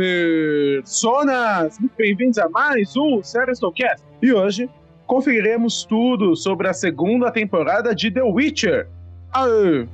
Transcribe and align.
personas! 0.00 1.78
Muito 1.78 1.92
bem-vindos 1.94 2.38
a 2.38 2.48
mais 2.48 2.96
um 2.96 3.20
Cast. 3.74 4.02
E 4.22 4.32
hoje 4.32 4.70
conferiremos 5.06 5.84
tudo 5.84 6.34
sobre 6.34 6.68
a 6.68 6.72
segunda 6.72 7.30
temporada 7.30 7.94
de 7.94 8.10
The 8.10 8.22
Witcher. 8.22 8.88
Aê! 9.30 9.86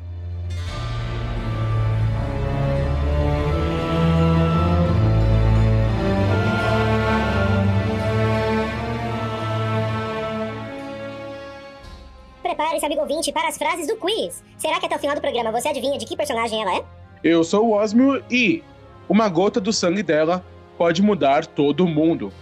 Prepare-se, 12.42 12.86
amigo 12.86 13.00
ouvinte, 13.00 13.32
para 13.32 13.48
as 13.48 13.58
frases 13.58 13.88
do 13.88 13.96
quiz. 13.96 14.44
Será 14.56 14.78
que 14.78 14.86
até 14.86 14.94
o 14.94 15.00
final 15.00 15.16
do 15.16 15.20
programa 15.20 15.50
você 15.50 15.68
adivinha 15.68 15.98
de 15.98 16.06
que 16.06 16.16
personagem 16.16 16.62
ela 16.62 16.76
é? 16.76 16.84
Eu 17.24 17.42
sou 17.42 17.66
o 17.66 17.72
Osmio 17.72 18.22
e 18.30 18.62
uma 19.08 19.28
gota 19.28 19.60
do 19.60 19.72
sangue 19.72 20.02
dela 20.02 20.44
pode 20.76 21.02
mudar 21.02 21.46
todo 21.46 21.84
o 21.84 21.88
mundo. 21.88 22.32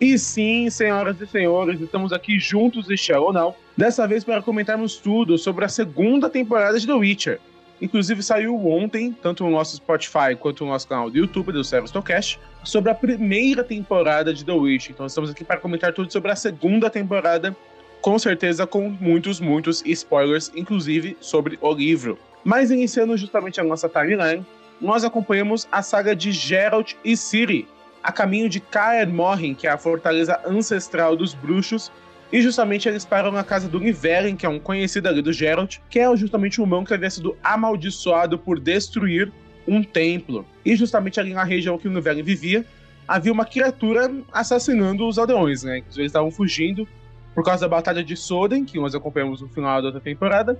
E 0.00 0.18
sim, 0.18 0.70
senhoras 0.70 1.20
e 1.20 1.26
senhores, 1.26 1.78
estamos 1.78 2.10
aqui 2.10 2.38
juntos, 2.38 2.88
este 2.88 3.12
é 3.12 3.18
ou 3.18 3.34
não, 3.34 3.54
dessa 3.76 4.08
vez 4.08 4.24
para 4.24 4.40
comentarmos 4.40 4.96
tudo 4.96 5.36
sobre 5.36 5.66
a 5.66 5.68
segunda 5.68 6.30
temporada 6.30 6.80
de 6.80 6.86
The 6.86 6.94
Witcher. 6.94 7.40
Inclusive 7.80 8.22
saiu 8.22 8.66
ontem, 8.66 9.12
tanto 9.12 9.42
no 9.42 9.50
nosso 9.50 9.76
Spotify 9.76 10.36
quanto 10.38 10.64
no 10.64 10.70
nosso 10.70 10.86
canal 10.86 11.10
do 11.10 11.16
YouTube 11.16 11.52
do 11.52 11.62
Stocast, 11.62 12.38
sobre 12.62 12.90
a 12.90 12.94
primeira 12.94 13.64
temporada 13.64 14.34
de 14.34 14.44
The 14.44 14.52
Witch. 14.52 14.90
Então 14.90 15.06
estamos 15.06 15.30
aqui 15.30 15.44
para 15.44 15.58
comentar 15.58 15.92
tudo 15.92 16.12
sobre 16.12 16.30
a 16.30 16.36
segunda 16.36 16.90
temporada, 16.90 17.56
com 18.02 18.18
certeza 18.18 18.66
com 18.66 18.90
muitos, 19.00 19.40
muitos 19.40 19.82
spoilers, 19.86 20.52
inclusive 20.54 21.16
sobre 21.20 21.58
o 21.60 21.72
livro. 21.72 22.18
Mas 22.44 22.70
iniciando 22.70 23.16
justamente 23.16 23.60
a 23.60 23.64
nossa 23.64 23.88
timeline, 23.88 24.44
nós 24.80 25.04
acompanhamos 25.04 25.68
a 25.70 25.82
saga 25.82 26.14
de 26.14 26.32
Geralt 26.32 26.94
e 27.04 27.16
Ciri, 27.16 27.66
a 28.02 28.10
caminho 28.10 28.48
de 28.48 28.60
Kaer 28.60 29.08
Morhen, 29.08 29.54
que 29.54 29.66
é 29.66 29.70
a 29.70 29.78
fortaleza 29.78 30.40
ancestral 30.46 31.16
dos 31.16 31.34
bruxos, 31.34 31.92
e 32.32 32.40
justamente 32.40 32.88
eles 32.88 33.04
param 33.04 33.32
na 33.32 33.42
casa 33.42 33.68
do 33.68 33.80
Nivellen, 33.80 34.36
que 34.36 34.46
é 34.46 34.48
um 34.48 34.58
conhecido 34.58 35.08
ali 35.08 35.20
do 35.20 35.32
Geralt, 35.32 35.78
que 35.88 35.98
é 35.98 36.16
justamente 36.16 36.60
um 36.60 36.64
humano 36.64 36.86
que 36.86 36.94
havia 36.94 37.10
sido 37.10 37.36
amaldiçoado 37.42 38.38
por 38.38 38.60
destruir 38.60 39.32
um 39.66 39.82
templo. 39.82 40.46
E 40.64 40.76
justamente 40.76 41.18
ali 41.18 41.32
na 41.32 41.44
região 41.44 41.76
que 41.76 41.88
o 41.88 41.90
Nivellen 41.90 42.22
vivia, 42.22 42.64
havia 43.06 43.32
uma 43.32 43.44
criatura 43.44 44.10
assassinando 44.32 45.06
os 45.06 45.18
aldeões, 45.18 45.64
né? 45.64 45.78
Eles 45.78 45.98
estavam 45.98 46.30
fugindo 46.30 46.86
por 47.34 47.44
causa 47.44 47.62
da 47.62 47.68
Batalha 47.68 48.04
de 48.04 48.16
Soden, 48.16 48.64
que 48.64 48.78
nós 48.78 48.94
acompanhamos 48.94 49.40
no 49.40 49.48
final 49.48 49.80
da 49.80 49.88
outra 49.88 50.00
temporada, 50.00 50.58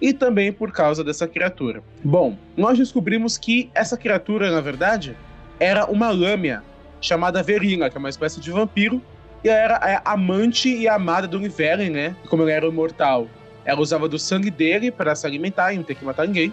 e 0.00 0.12
também 0.12 0.52
por 0.52 0.72
causa 0.72 1.04
dessa 1.04 1.28
criatura. 1.28 1.82
Bom, 2.02 2.36
nós 2.56 2.76
descobrimos 2.76 3.38
que 3.38 3.70
essa 3.72 3.96
criatura, 3.96 4.50
na 4.50 4.60
verdade, 4.60 5.16
era 5.60 5.86
uma 5.86 6.10
lâmina 6.10 6.64
chamada 7.00 7.42
Verina, 7.42 7.88
que 7.88 7.96
é 7.96 8.00
uma 8.00 8.08
espécie 8.08 8.40
de 8.40 8.50
vampiro, 8.50 9.00
e 9.44 9.48
ela 9.48 9.58
era 9.58 10.02
a 10.04 10.12
amante 10.12 10.68
e 10.68 10.88
amada 10.88 11.26
do 11.26 11.38
Nivellen, 11.38 11.90
né? 11.90 12.16
Como 12.28 12.42
ele 12.42 12.52
era 12.52 12.66
imortal, 12.66 13.28
ela 13.64 13.80
usava 13.80 14.08
do 14.08 14.18
sangue 14.18 14.50
dele 14.50 14.90
para 14.90 15.14
se 15.14 15.26
alimentar 15.26 15.72
e 15.72 15.76
não 15.76 15.84
ter 15.84 15.94
que 15.94 16.04
matar 16.04 16.26
ninguém. 16.26 16.52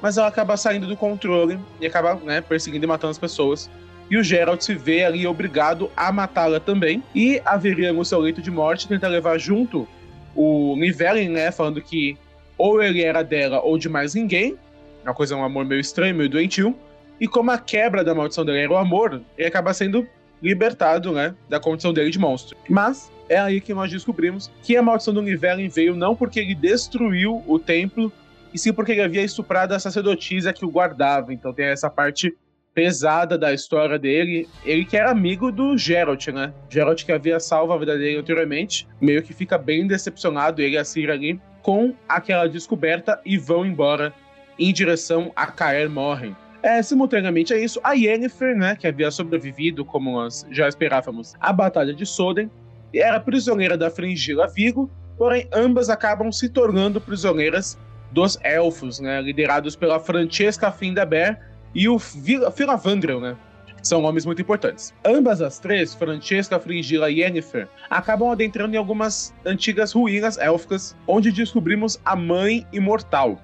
Mas 0.00 0.16
ela 0.16 0.28
acaba 0.28 0.56
saindo 0.56 0.86
do 0.86 0.96
controle 0.96 1.58
e 1.80 1.86
acaba 1.86 2.14
né, 2.14 2.40
perseguindo 2.40 2.84
e 2.84 2.88
matando 2.88 3.10
as 3.10 3.18
pessoas. 3.18 3.68
E 4.10 4.16
o 4.16 4.22
Geralt 4.22 4.62
se 4.62 4.74
vê 4.74 5.04
ali 5.04 5.26
obrigado 5.26 5.90
a 5.96 6.10
matá-la 6.12 6.60
também. 6.60 7.02
E 7.14 7.42
a 7.44 7.56
Verina, 7.56 7.92
no 7.92 8.04
seu 8.04 8.20
leito 8.20 8.40
de 8.40 8.50
morte, 8.50 8.88
tenta 8.88 9.08
levar 9.08 9.38
junto 9.38 9.86
o 10.34 10.76
Nivellen, 10.76 11.28
né? 11.28 11.50
Falando 11.50 11.82
que 11.82 12.16
ou 12.56 12.82
ele 12.82 13.02
era 13.02 13.22
dela 13.22 13.60
ou 13.60 13.76
de 13.76 13.88
mais 13.88 14.14
ninguém. 14.14 14.56
Uma 15.04 15.14
coisa, 15.14 15.36
um 15.36 15.44
amor 15.44 15.64
meio 15.64 15.80
estranho, 15.80 16.14
meio 16.14 16.30
doentio. 16.30 16.74
E 17.20 17.26
como 17.26 17.50
a 17.50 17.58
quebra 17.58 18.04
da 18.04 18.14
maldição 18.14 18.44
dele 18.44 18.60
era 18.60 18.72
o 18.72 18.76
amor, 18.76 19.20
ele 19.36 19.48
acaba 19.48 19.74
sendo 19.74 20.06
libertado, 20.42 21.12
né, 21.12 21.34
da 21.48 21.58
condição 21.60 21.92
dele 21.92 22.10
de 22.10 22.18
monstro. 22.18 22.56
Mas 22.68 23.10
é 23.28 23.38
aí 23.38 23.60
que 23.60 23.74
nós 23.74 23.90
descobrimos 23.90 24.50
que 24.62 24.76
a 24.76 24.82
maldição 24.82 25.12
do 25.12 25.22
Nivellen 25.22 25.68
veio 25.68 25.94
não 25.94 26.14
porque 26.14 26.40
ele 26.40 26.54
destruiu 26.54 27.42
o 27.46 27.58
templo, 27.58 28.12
e 28.52 28.58
sim 28.58 28.72
porque 28.72 28.92
ele 28.92 29.02
havia 29.02 29.22
estuprado 29.22 29.74
a 29.74 29.78
sacerdotisa 29.78 30.52
que 30.52 30.64
o 30.64 30.70
guardava. 30.70 31.32
Então 31.32 31.52
tem 31.52 31.66
essa 31.66 31.90
parte 31.90 32.34
pesada 32.72 33.36
da 33.36 33.52
história 33.52 33.98
dele. 33.98 34.48
Ele 34.64 34.84
que 34.84 34.96
era 34.96 35.10
amigo 35.10 35.50
do 35.50 35.76
Geralt, 35.76 36.28
né? 36.28 36.52
Geralt 36.70 37.04
que 37.04 37.12
havia 37.12 37.40
salvo 37.40 37.72
a 37.72 37.78
vida 37.78 37.98
dele 37.98 38.18
anteriormente, 38.18 38.86
meio 39.00 39.22
que 39.22 39.34
fica 39.34 39.58
bem 39.58 39.86
decepcionado, 39.86 40.62
ele 40.62 40.78
a 40.78 40.84
Ciri 40.84 41.10
ali, 41.10 41.40
com 41.60 41.94
aquela 42.08 42.48
descoberta 42.48 43.20
e 43.24 43.36
vão 43.36 43.66
embora 43.66 44.14
em 44.58 44.72
direção 44.72 45.32
a 45.34 45.46
Caer 45.46 45.90
Morren. 45.90 46.34
É, 46.62 46.82
simultaneamente 46.82 47.54
a 47.54 47.58
isso, 47.58 47.80
a 47.84 47.92
Yennefer, 47.92 48.56
né, 48.56 48.74
que 48.74 48.86
havia 48.86 49.10
sobrevivido, 49.10 49.84
como 49.84 50.12
nós 50.12 50.44
já 50.50 50.68
esperávamos, 50.68 51.34
à 51.40 51.52
Batalha 51.52 51.94
de 51.94 52.04
Soden, 52.04 52.50
era 52.92 53.20
prisioneira 53.20 53.76
da 53.76 53.90
Fringila 53.90 54.48
Vigo, 54.48 54.90
porém 55.16 55.48
ambas 55.52 55.88
acabam 55.88 56.32
se 56.32 56.48
tornando 56.48 57.00
prisioneiras 57.00 57.78
dos 58.10 58.38
elfos, 58.42 58.98
né, 58.98 59.20
liderados 59.20 59.76
pela 59.76 60.00
Francesca 60.00 60.72
Findaber 60.72 61.38
e 61.74 61.88
o 61.88 61.98
Filavandrel, 61.98 63.20
né, 63.20 63.36
são 63.82 64.02
nomes 64.02 64.26
muito 64.26 64.42
importantes. 64.42 64.92
Ambas 65.04 65.40
as 65.40 65.60
três, 65.60 65.94
Francesca, 65.94 66.58
Fringila 66.58 67.08
e 67.08 67.20
Yennefer, 67.20 67.68
acabam 67.88 68.30
adentrando 68.30 68.74
em 68.74 68.78
algumas 68.78 69.32
antigas 69.46 69.92
ruínas 69.92 70.36
élficas, 70.38 70.96
onde 71.06 71.30
descobrimos 71.30 72.00
a 72.04 72.16
Mãe 72.16 72.66
Imortal, 72.72 73.40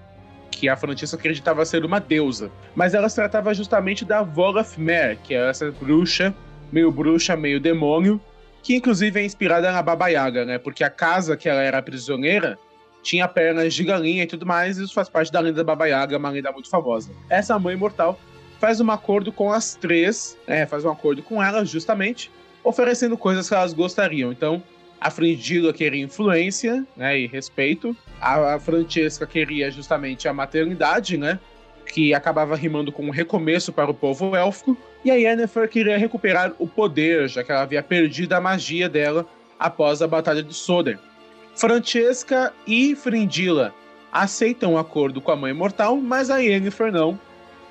que 0.54 0.68
a 0.68 0.76
Francesca 0.76 1.16
acreditava 1.16 1.64
ser 1.64 1.84
uma 1.84 1.98
deusa. 1.98 2.50
Mas 2.74 2.94
ela 2.94 3.08
se 3.08 3.16
tratava 3.16 3.52
justamente 3.52 4.04
da 4.04 4.22
Volafmer, 4.22 5.18
que 5.22 5.34
é 5.34 5.50
essa 5.50 5.70
bruxa, 5.72 6.34
meio 6.72 6.90
bruxa, 6.90 7.36
meio 7.36 7.60
demônio, 7.60 8.20
que 8.62 8.74
inclusive 8.76 9.20
é 9.20 9.24
inspirada 9.24 9.70
na 9.70 9.82
Baba 9.82 10.08
Yaga, 10.08 10.44
né? 10.44 10.58
Porque 10.58 10.82
a 10.82 10.90
casa 10.90 11.36
que 11.36 11.48
ela 11.48 11.60
era 11.60 11.82
prisioneira 11.82 12.58
tinha 13.02 13.28
pernas 13.28 13.74
de 13.74 13.84
galinha 13.84 14.22
e 14.22 14.26
tudo 14.26 14.46
mais, 14.46 14.78
e 14.78 14.84
isso 14.84 14.94
faz 14.94 15.08
parte 15.08 15.30
da 15.30 15.40
lenda 15.40 15.56
da 15.56 15.64
Baba 15.64 15.86
Yaga, 15.86 16.16
uma 16.16 16.30
lenda 16.30 16.50
muito 16.50 16.70
famosa. 16.70 17.10
Essa 17.28 17.58
mãe 17.58 17.74
imortal 17.74 18.18
faz 18.58 18.80
um 18.80 18.90
acordo 18.90 19.30
com 19.30 19.52
as 19.52 19.74
três, 19.74 20.38
né? 20.48 20.64
Faz 20.66 20.84
um 20.84 20.90
acordo 20.90 21.22
com 21.22 21.42
elas, 21.42 21.68
justamente, 21.68 22.30
oferecendo 22.62 23.18
coisas 23.18 23.46
que 23.46 23.54
elas 23.54 23.74
gostariam. 23.74 24.32
Então, 24.32 24.62
a 25.04 25.10
Frindila 25.10 25.70
queria 25.70 26.02
influência 26.02 26.82
né, 26.96 27.20
e 27.20 27.26
respeito. 27.26 27.94
A, 28.18 28.54
a 28.54 28.58
Francesca 28.58 29.26
queria 29.26 29.70
justamente 29.70 30.26
a 30.26 30.32
maternidade, 30.32 31.18
né? 31.18 31.38
Que 31.84 32.14
acabava 32.14 32.56
rimando 32.56 32.90
com 32.90 33.04
um 33.04 33.10
recomeço 33.10 33.70
para 33.70 33.90
o 33.90 33.94
povo 33.94 34.34
élfico. 34.34 34.74
E 35.04 35.10
a 35.10 35.14
Yennefer 35.14 35.68
queria 35.68 35.98
recuperar 35.98 36.54
o 36.58 36.66
poder, 36.66 37.28
já 37.28 37.44
que 37.44 37.52
ela 37.52 37.60
havia 37.60 37.82
perdido 37.82 38.32
a 38.32 38.40
magia 38.40 38.88
dela 38.88 39.26
após 39.60 40.00
a 40.00 40.08
Batalha 40.08 40.42
de 40.42 40.54
Soden. 40.54 40.96
Francesca 41.54 42.50
e 42.66 42.96
Frindila 42.96 43.74
aceitam 44.10 44.70
o 44.70 44.74
um 44.76 44.78
acordo 44.78 45.20
com 45.20 45.30
a 45.30 45.36
Mãe 45.36 45.52
Mortal, 45.52 45.98
mas 45.98 46.30
a 46.30 46.38
Yennefer 46.38 46.90
não, 46.90 47.20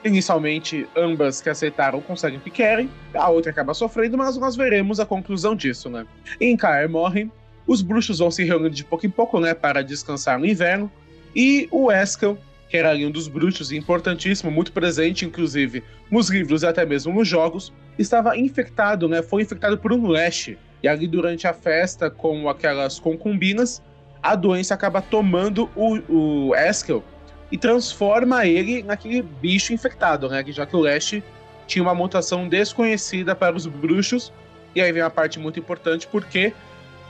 Inicialmente, 0.04 0.88
ambas 0.96 1.42
que 1.42 1.50
aceitaram 1.50 2.02
conseguem 2.02 2.38
o 2.38 2.42
que 2.42 2.50
querem, 2.50 2.90
a 3.14 3.30
outra 3.30 3.52
acaba 3.52 3.74
sofrendo, 3.74 4.18
mas 4.18 4.36
nós 4.36 4.56
veremos 4.56 5.00
a 5.00 5.06
conclusão 5.06 5.56
disso, 5.56 5.90
né? 5.90 6.06
Em 6.42 6.58
Caer 6.58 6.90
morrem, 6.90 7.32
os 7.66 7.82
bruxos 7.82 8.20
vão 8.20 8.30
se 8.30 8.44
reunindo 8.44 8.76
de 8.76 8.84
pouco 8.84 9.06
em 9.06 9.10
pouco, 9.10 9.40
né, 9.40 9.54
para 9.54 9.82
descansar 9.82 10.38
no 10.38 10.46
inverno, 10.46 10.92
e 11.34 11.70
o 11.72 11.90
Eskel, 11.90 12.38
que 12.70 12.76
era 12.76 12.90
ali 12.90 13.06
um 13.06 13.12
dos 13.12 13.30
bruxos 13.30 13.72
importantíssimo, 13.72 14.52
muito 14.52 14.74
presente, 14.74 15.26
inclusive, 15.26 15.82
nos 16.12 16.30
livros 16.30 16.64
e 16.64 16.68
até 16.68 16.86
mesmo 16.86 17.14
nos 17.14 17.28
jogos, 17.28 17.72
estava 17.98 18.38
infectado, 18.38 19.08
né, 19.08 19.22
foi 19.22 19.44
infectado 19.44 19.78
por 19.78 19.94
um 19.94 20.08
leste, 20.08 20.58
e 20.82 20.88
ali 20.88 21.08
durante 21.08 21.48
a 21.48 21.54
festa 21.54 22.10
com 22.10 22.50
aquelas 22.50 23.00
concubinas, 23.00 23.82
a 24.22 24.36
doença 24.36 24.74
acaba 24.74 25.02
tomando 25.02 25.70
o, 25.76 26.50
o 26.50 26.56
Eskel 26.56 27.04
e 27.54 27.58
transforma 27.60 28.48
ele 28.48 28.82
naquele 28.82 29.22
bicho 29.22 29.74
infectado, 29.74 30.28
né? 30.28 30.44
Já 30.48 30.66
que 30.66 30.76
o 30.76 30.80
Leste 30.80 31.24
tinha 31.68 31.84
uma 31.84 31.94
mutação 31.94 32.50
desconhecida 32.50 33.36
para 33.36 33.56
os 33.56 33.68
bruxos. 33.68 34.34
E 34.74 34.82
aí 34.82 34.92
vem 34.92 35.04
uma 35.04 35.10
parte 35.12 35.38
muito 35.38 35.60
importante, 35.60 36.08
porque 36.08 36.52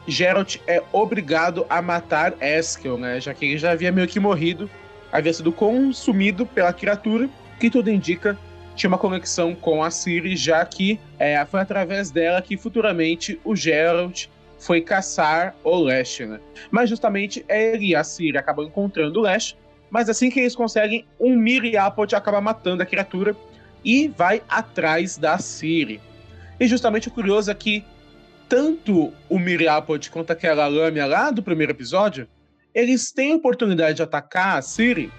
Geralt 0.05 0.57
é 0.67 0.83
obrigado 0.91 1.65
a 1.69 1.81
matar 1.81 2.33
Eskel, 2.41 2.97
né? 2.97 3.21
Já 3.21 3.33
que 3.33 3.45
ele 3.45 3.57
já 3.57 3.71
havia 3.71 3.89
meio 3.89 4.05
que 4.05 4.19
morrido, 4.19 4.69
havia 5.13 5.31
sido 5.31 5.49
consumido 5.49 6.45
pela 6.45 6.73
criatura, 6.73 7.29
que 7.57 7.69
tudo 7.69 7.89
indica 7.89 8.37
tinha 8.75 8.89
uma 8.89 8.97
conexão 8.97 9.55
com 9.55 9.81
a 9.81 9.89
Ciri, 9.89 10.35
já 10.35 10.65
que 10.65 10.99
é, 11.17 11.45
foi 11.45 11.61
através 11.61 12.11
dela 12.11 12.41
que 12.41 12.57
futuramente 12.57 13.39
o 13.45 13.55
Geralt 13.55 14.25
foi 14.59 14.81
caçar 14.81 15.55
o 15.63 15.77
Leste, 15.77 16.25
né? 16.25 16.39
Mas 16.69 16.89
justamente 16.89 17.45
ele 17.47 17.87
e 17.87 17.95
a 17.95 18.03
Ciri 18.03 18.37
acabam 18.37 18.65
encontrando 18.65 19.19
o 19.19 19.23
Leste, 19.23 19.55
mas 19.93 20.09
assim 20.09 20.31
que 20.31 20.39
eles 20.39 20.55
conseguem, 20.55 21.05
um 21.19 21.35
Miriapod 21.37 22.15
acaba 22.15 22.41
matando 22.41 22.81
a 22.81 22.85
criatura 22.85 23.35
e 23.85 24.07
vai 24.07 24.41
atrás 24.49 25.19
da 25.19 25.37
Ciri. 25.37 26.01
E 26.59 26.67
justamente 26.67 27.09
o 27.09 27.11
curioso 27.11 27.51
é 27.51 27.53
que 27.53 27.85
tanto 28.49 29.13
o 29.29 29.37
Miriapod 29.37 30.09
quanto 30.09 30.31
aquela 30.31 30.65
lâmina 30.65 31.05
lá 31.05 31.29
do 31.29 31.43
primeiro 31.43 31.73
episódio, 31.73 32.27
eles 32.73 33.11
têm 33.11 33.35
oportunidade 33.35 33.97
de 33.97 34.01
atacar 34.01 34.57
a 34.57 34.63
Siri, 34.63 35.11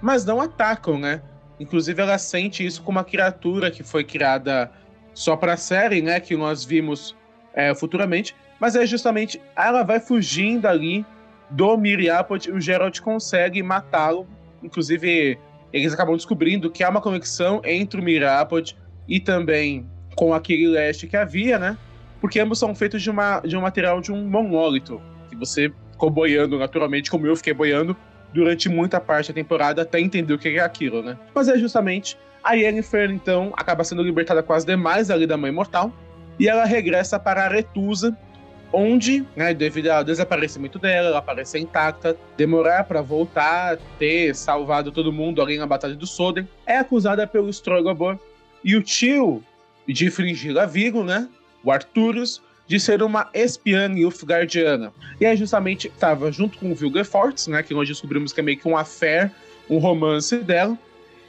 mas 0.00 0.24
não 0.24 0.40
atacam, 0.40 0.98
né? 0.98 1.20
Inclusive, 1.60 2.00
ela 2.00 2.16
sente 2.16 2.64
isso 2.64 2.82
como 2.82 2.96
uma 2.96 3.04
criatura 3.04 3.70
que 3.70 3.82
foi 3.82 4.02
criada 4.02 4.72
só 5.12 5.36
para 5.36 5.52
a 5.52 5.58
série, 5.58 6.00
né? 6.00 6.18
Que 6.20 6.34
nós 6.38 6.64
vimos 6.64 7.14
é, 7.52 7.74
futuramente. 7.74 8.34
Mas 8.58 8.76
é 8.76 8.86
justamente 8.86 9.42
ela 9.54 9.82
vai 9.82 10.00
fugindo 10.00 10.66
ali 10.66 11.04
do 11.52 11.76
Miriapod 11.76 12.50
o 12.50 12.60
Geralt 12.60 13.00
consegue 13.00 13.62
matá-lo. 13.62 14.26
Inclusive, 14.62 15.38
eles 15.72 15.92
acabam 15.92 16.16
descobrindo 16.16 16.70
que 16.70 16.82
há 16.82 16.90
uma 16.90 17.00
conexão 17.00 17.60
entre 17.64 18.00
o 18.00 18.04
Miriapod 18.04 18.76
e 19.08 19.20
também 19.20 19.86
com 20.14 20.34
aquele 20.34 20.68
leste 20.68 21.06
que 21.06 21.16
havia, 21.16 21.58
né? 21.58 21.76
Porque 22.20 22.38
ambos 22.38 22.58
são 22.58 22.74
feitos 22.74 23.02
de, 23.02 23.10
uma, 23.10 23.40
de 23.40 23.56
um 23.56 23.60
material 23.60 24.00
de 24.00 24.12
um 24.12 24.28
monólito, 24.28 25.00
que 25.28 25.36
você 25.36 25.72
ficou 25.90 26.10
boiando 26.10 26.58
naturalmente, 26.58 27.10
como 27.10 27.26
eu 27.26 27.34
fiquei 27.34 27.52
boiando 27.52 27.96
durante 28.32 28.68
muita 28.68 29.00
parte 29.00 29.28
da 29.28 29.34
temporada 29.34 29.82
até 29.82 30.00
entender 30.00 30.32
o 30.32 30.38
que 30.38 30.48
é 30.48 30.60
aquilo, 30.60 31.02
né? 31.02 31.18
Mas 31.34 31.48
é 31.48 31.58
justamente 31.58 32.16
a 32.42 32.54
Yennefer, 32.54 33.10
então, 33.10 33.52
acaba 33.56 33.84
sendo 33.84 34.02
libertada 34.02 34.42
com 34.42 34.52
as 34.52 34.64
demais 34.64 35.10
ali 35.10 35.26
da 35.26 35.36
Mãe 35.36 35.52
Mortal 35.52 35.92
e 36.38 36.48
ela 36.48 36.64
regressa 36.64 37.18
para 37.18 37.44
Aretusa, 37.44 38.16
onde, 38.72 39.24
né, 39.36 39.52
devido 39.52 39.88
ao 39.88 40.02
desaparecimento 40.02 40.78
dela, 40.78 41.08
ela 41.08 41.18
aparece 41.18 41.58
intacta, 41.58 42.16
demorar 42.36 42.84
para 42.84 43.02
voltar, 43.02 43.76
ter 43.98 44.34
salvado 44.34 44.90
todo 44.90 45.12
mundo 45.12 45.42
ali 45.42 45.58
na 45.58 45.66
Batalha 45.66 45.94
do 45.94 46.06
Soden, 46.06 46.48
é 46.66 46.78
acusada 46.78 47.26
pelo 47.26 47.50
Strogobor 47.50 48.18
e 48.64 48.74
o 48.76 48.82
tio 48.82 49.42
de 49.86 50.10
Fringila 50.10 50.66
Vigo, 50.66 51.04
né, 51.04 51.28
o 51.62 51.70
Arturus, 51.70 52.40
de 52.66 52.80
ser 52.80 53.02
uma 53.02 53.28
espiã 53.34 53.88
Nilfgaardiana. 53.88 54.92
E 55.20 55.26
aí 55.26 55.36
justamente 55.36 55.88
estava 55.88 56.32
junto 56.32 56.58
com 56.58 56.72
o 56.72 56.74
Vilgefortz, 56.74 57.48
né, 57.48 57.62
que 57.62 57.74
nós 57.74 57.86
descobrimos 57.86 58.32
que 58.32 58.40
é 58.40 58.42
meio 58.42 58.58
que 58.58 58.68
um 58.68 58.76
affair, 58.76 59.30
um 59.68 59.78
romance 59.78 60.38
dela, 60.38 60.78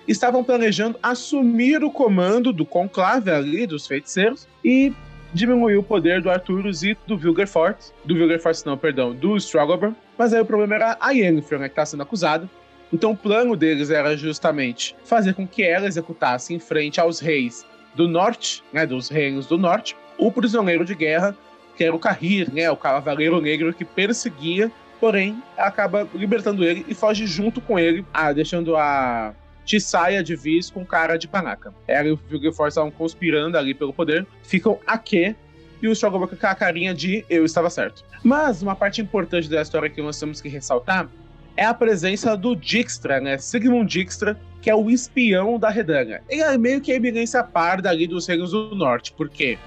estavam 0.08 0.44
planejando 0.44 0.98
assumir 1.02 1.84
o 1.84 1.92
comando 1.92 2.54
do 2.54 2.66
conclave 2.66 3.32
ali, 3.32 3.66
dos 3.66 3.88
feiticeiros, 3.88 4.48
e 4.64 4.94
diminuir 5.34 5.78
o 5.78 5.84
poder 5.84 6.22
do 6.22 6.30
Arturus 6.30 6.84
e 6.84 6.98
do 7.08 7.18
Vilgerfort. 7.18 7.78
Do 8.06 8.16
Vilgerfort, 8.16 8.64
não, 8.66 8.78
perdão, 8.78 9.14
do 9.14 9.36
Strogobor. 9.38 9.94
Mas 10.18 10.34
aí 10.34 10.42
o 10.42 10.46
problema 10.46 10.76
era 10.76 10.98
a 11.00 11.12
Yennefer, 11.12 11.60
né, 11.60 11.68
que 11.68 11.74
está 11.74 11.86
sendo 11.86 12.04
acusada. 12.04 12.48
Então 12.92 13.12
o 13.12 13.18
plano 13.18 13.56
deles 13.56 13.90
era 13.90 14.16
justamente 14.16 14.96
fazer 15.04 15.34
com 15.34 15.48
que 15.48 15.64
ela 15.64 15.88
executasse 15.88 16.54
em 16.54 16.60
frente 16.60 17.00
aos 17.00 17.20
reis 17.20 17.66
do 17.96 18.08
norte, 18.08 18.64
né, 18.72 18.86
dos 18.86 19.10
reinos 19.10 19.48
do 19.48 19.58
norte, 19.58 19.96
o 20.18 20.32
prisioneiro 20.32 20.86
de 20.86 20.94
guerra, 20.94 21.36
que 21.76 21.84
era 21.84 21.96
o 21.96 22.00
Carrir, 22.00 22.54
né, 22.54 22.70
o 22.70 22.78
cavaleiro 22.78 23.42
negro 23.42 23.74
que 23.74 23.84
perseguia, 23.84 24.72
porém 25.00 25.42
acaba 25.58 26.08
libertando 26.14 26.64
ele 26.64 26.86
e 26.88 26.94
foge 26.94 27.26
junto 27.26 27.60
com 27.60 27.80
ele, 27.80 28.06
ah, 28.14 28.32
deixando 28.32 28.76
a 28.76 29.34
te 29.66 29.80
saia 29.80 30.24
de 30.24 30.36
vez 30.36 30.70
com 30.70 30.86
cara 30.86 31.18
de 31.18 31.28
panaca. 31.28 31.74
Ela 31.88 32.10
e 32.10 32.12
o 32.12 32.20
Vilgefortz 32.30 32.74
estavam 32.74 32.92
conspirando 32.92 33.58
ali 33.58 33.74
pelo 33.74 33.94
poder, 33.94 34.26
ficam 34.44 34.80
aqui 34.86 35.36
e 35.82 35.88
o 35.88 35.96
Shogun 35.96 36.26
com 36.26 36.48
a 36.48 36.56
carinha 36.56 36.94
de 36.94 37.26
eu 37.30 37.44
estava 37.44 37.70
certo. 37.70 38.06
Mas 38.24 38.62
uma 38.62 38.76
parte 38.76 39.02
importante 39.02 39.50
da 39.50 39.62
história 39.62 39.90
que 39.90 40.02
nós 40.02 40.18
temos 40.18 40.40
que 40.40 40.48
ressaltar 40.48 41.10
é 41.58 41.66
a 41.66 41.74
presença 41.74 42.36
do 42.38 42.56
Dijkstra, 42.56 43.20
né? 43.20 43.38
Sigmund 43.38 43.92
Dijkstra, 43.92 44.40
que 44.62 44.70
é 44.70 44.76
o 44.76 44.90
espião 44.90 45.60
da 45.60 45.70
Redanga. 45.70 46.22
Ele 46.30 46.42
é 46.42 46.58
meio 46.58 46.80
que 46.80 46.92
a 46.92 46.96
eminência 46.96 47.44
parda 47.44 47.90
ali 47.90 48.08
dos 48.08 48.26
Reinos 48.26 48.52
do 48.52 48.74
Norte, 48.74 49.14
porque 49.16 49.58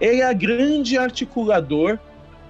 ele 0.00 0.22
é 0.22 0.34
grande 0.34 0.98
articulador 0.98 1.98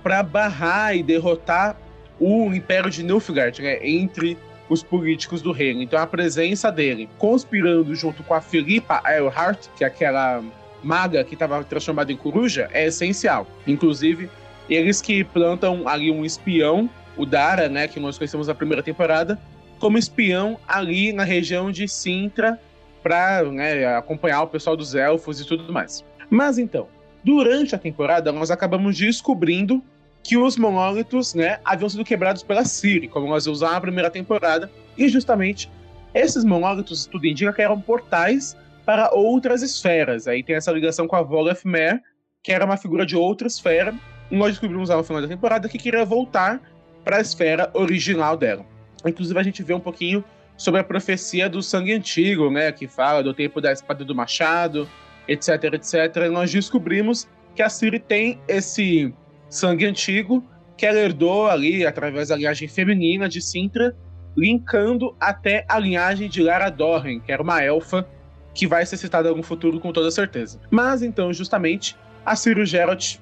para 0.03 0.23
barrar 0.23 0.97
e 0.97 1.03
derrotar 1.03 1.77
o 2.19 2.53
Império 2.55 2.91
de 2.91 3.03
Nilfgaard, 3.03 3.61
né? 3.61 3.87
Entre 3.87 4.39
os 4.71 4.83
políticos 4.85 5.43
do 5.43 5.51
reino. 5.51 5.83
Então 5.83 5.99
a 5.99 6.07
presença 6.07 6.71
dele, 6.71 7.11
conspirando 7.19 7.95
junto 7.95 8.23
com 8.23 8.33
a 8.33 8.41
Filipa 8.41 9.03
Earhart, 9.05 9.67
que 9.77 9.85
é 9.85 9.87
aquela 9.89 10.43
maga 10.83 11.23
que 11.25 11.35
estava 11.35 11.63
transformada 11.65 12.13
em 12.13 12.17
coruja, 12.17 12.71
é 12.73 12.87
essencial. 12.87 13.47
Inclusive, 13.67 14.31
eles 14.69 15.03
que 15.03 15.25
plantam 15.25 15.87
ali 15.87 16.11
um 16.11 16.25
espião, 16.25 16.89
o 17.17 17.27
Dara, 17.27 17.69
né, 17.69 17.89
que 17.89 17.99
nós 17.99 18.17
conhecemos 18.17 18.47
na 18.47 18.55
primeira 18.55 18.83
temporada, 18.83 19.39
como 19.81 19.99
espião 19.99 20.59
ali 20.69 21.13
na 21.13 21.25
região 21.25 21.71
de 21.73 21.89
Sintra 21.89 22.59
para 23.03 23.43
né, 23.43 23.97
acompanhar 23.97 24.43
o 24.43 24.47
pessoal 24.47 24.77
dos 24.77 24.95
elfos 24.95 25.41
e 25.41 25.47
tudo 25.47 25.73
mais. 25.73 26.05
Mas 26.31 26.59
então, 26.59 26.87
durante 27.25 27.75
a 27.75 27.79
temporada, 27.79 28.31
nós 28.31 28.51
acabamos 28.51 28.97
descobrindo 28.97 29.83
que 30.23 30.37
os 30.37 30.57
monólitos, 30.57 31.35
né, 31.35 31.59
haviam 31.65 31.89
sido 31.89 32.05
quebrados 32.05 32.43
pela 32.43 32.65
Ciri, 32.65 33.09
como 33.09 33.27
nós 33.27 33.45
vimos 33.45 33.61
na 33.61 33.81
primeira 33.81 34.11
temporada, 34.11 34.71
e 34.97 35.09
justamente 35.09 35.71
esses 36.15 36.45
monólitos, 36.45 37.07
tudo 37.07 37.27
indica 37.27 37.53
que 37.53 37.63
eram 37.63 37.81
portais 37.81 38.57
para 38.85 39.11
outras 39.13 39.63
esferas. 39.63 40.27
Aí 40.27 40.43
tem 40.43 40.57
essa 40.57 40.73
ligação 40.73 41.07
com 41.07 41.17
a 41.17 41.23
Voleth 41.23 41.61
Mer, 41.65 42.03
que 42.43 42.53
era 42.53 42.65
uma 42.65 42.77
figura 42.77 43.07
de 43.07 43.17
outra 43.17 43.47
esfera, 43.47 43.95
e 44.31 44.37
nós 44.37 44.51
descobrimos 44.51 44.89
lá 44.89 44.97
no 44.97 45.05
final 45.05 45.23
da 45.23 45.29
temporada 45.29 45.69
que 45.69 45.79
queria 45.79 46.05
voltar 46.05 46.61
para 47.05 47.19
a 47.19 47.21
esfera 47.21 47.71
original 47.75 48.37
dela. 48.37 48.65
Inclusive 49.05 49.39
a 49.39 49.43
gente 49.43 49.63
vê 49.63 49.75
um 49.75 49.81
pouquinho 49.81 50.25
sobre 50.57 50.81
a 50.81 50.85
profecia 50.85 51.49
do 51.49 51.63
sangue 51.63 51.93
antigo, 51.93 52.51
né, 52.51 52.71
que 52.71 52.87
fala 52.87 53.23
do 53.23 53.33
tempo 53.33 53.61
da 53.61 53.73
espada 53.73 54.05
do 54.05 54.15
machado, 54.15 54.89
etc, 55.27 55.75
etc. 55.75 56.17
E 56.27 56.29
nós 56.29 56.53
descobrimos 56.53 57.27
que 57.55 57.63
a 57.63 57.69
Ciri 57.69 57.99
tem 57.99 58.39
esse 58.47 59.15
sangue 59.51 59.85
antigo 59.85 60.43
que 60.77 60.87
ela 60.87 60.99
herdou 60.99 61.47
ali 61.47 61.85
através 61.85 62.29
da 62.29 62.37
linhagem 62.37 62.67
feminina 62.67 63.29
de 63.29 63.43
Sintra, 63.43 63.95
linkando 64.35 65.15
até 65.21 65.67
a 65.69 65.79
linhagem 65.79 66.29
de 66.29 66.43
Lara 66.43 66.71
Dorren, 66.71 67.21
que 67.21 67.31
era 67.31 67.43
uma 67.43 67.63
elfa 67.63 68.09
que 68.55 68.67
vai 68.67 68.87
ser 68.87 68.97
citada 68.97 69.31
no 69.35 69.43
futuro 69.43 69.79
com 69.79 69.93
toda 69.93 70.11
certeza. 70.11 70.59
Mas 70.71 71.03
então, 71.03 71.33
justamente, 71.33 71.97
a 72.25 72.35
Ciri 72.35 72.63
e 72.63 72.67
Geralt 72.67 73.17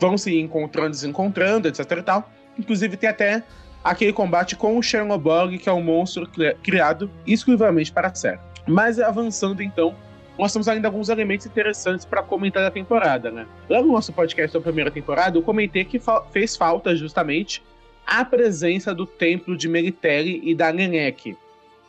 vão 0.00 0.16
se 0.16 0.38
encontrando, 0.38 0.90
desencontrando, 0.90 1.68
etc 1.68 1.80
e 1.98 2.02
tal. 2.02 2.30
Inclusive 2.58 2.96
tem 2.96 3.10
até 3.10 3.42
aquele 3.84 4.12
combate 4.12 4.56
com 4.56 4.78
o 4.78 4.82
Chernobog, 4.82 5.58
que 5.58 5.68
é 5.68 5.72
um 5.72 5.82
monstro 5.82 6.28
criado 6.62 7.10
exclusivamente 7.26 7.92
para 7.92 8.08
a 8.08 8.14
série. 8.14 8.40
Mas 8.66 8.98
avançando 8.98 9.62
então 9.62 9.94
nós 10.38 10.52
temos 10.52 10.66
ainda 10.68 10.88
alguns 10.88 11.08
elementos 11.08 11.46
interessantes 11.46 12.04
para 12.04 12.22
comentar 12.22 12.62
da 12.62 12.70
temporada, 12.70 13.30
né? 13.30 13.46
Lá 13.68 13.82
no 13.82 13.92
nosso 13.92 14.12
podcast 14.12 14.56
da 14.56 14.60
primeira 14.62 14.90
temporada, 14.90 15.36
eu 15.36 15.42
comentei 15.42 15.84
que 15.84 15.98
fa 15.98 16.22
fez 16.32 16.56
falta 16.56 16.96
justamente 16.96 17.62
a 18.06 18.24
presença 18.24 18.94
do 18.94 19.06
templo 19.06 19.56
de 19.56 19.68
Meritelli 19.68 20.40
e 20.42 20.54
da 20.54 20.72
Nenek. 20.72 21.36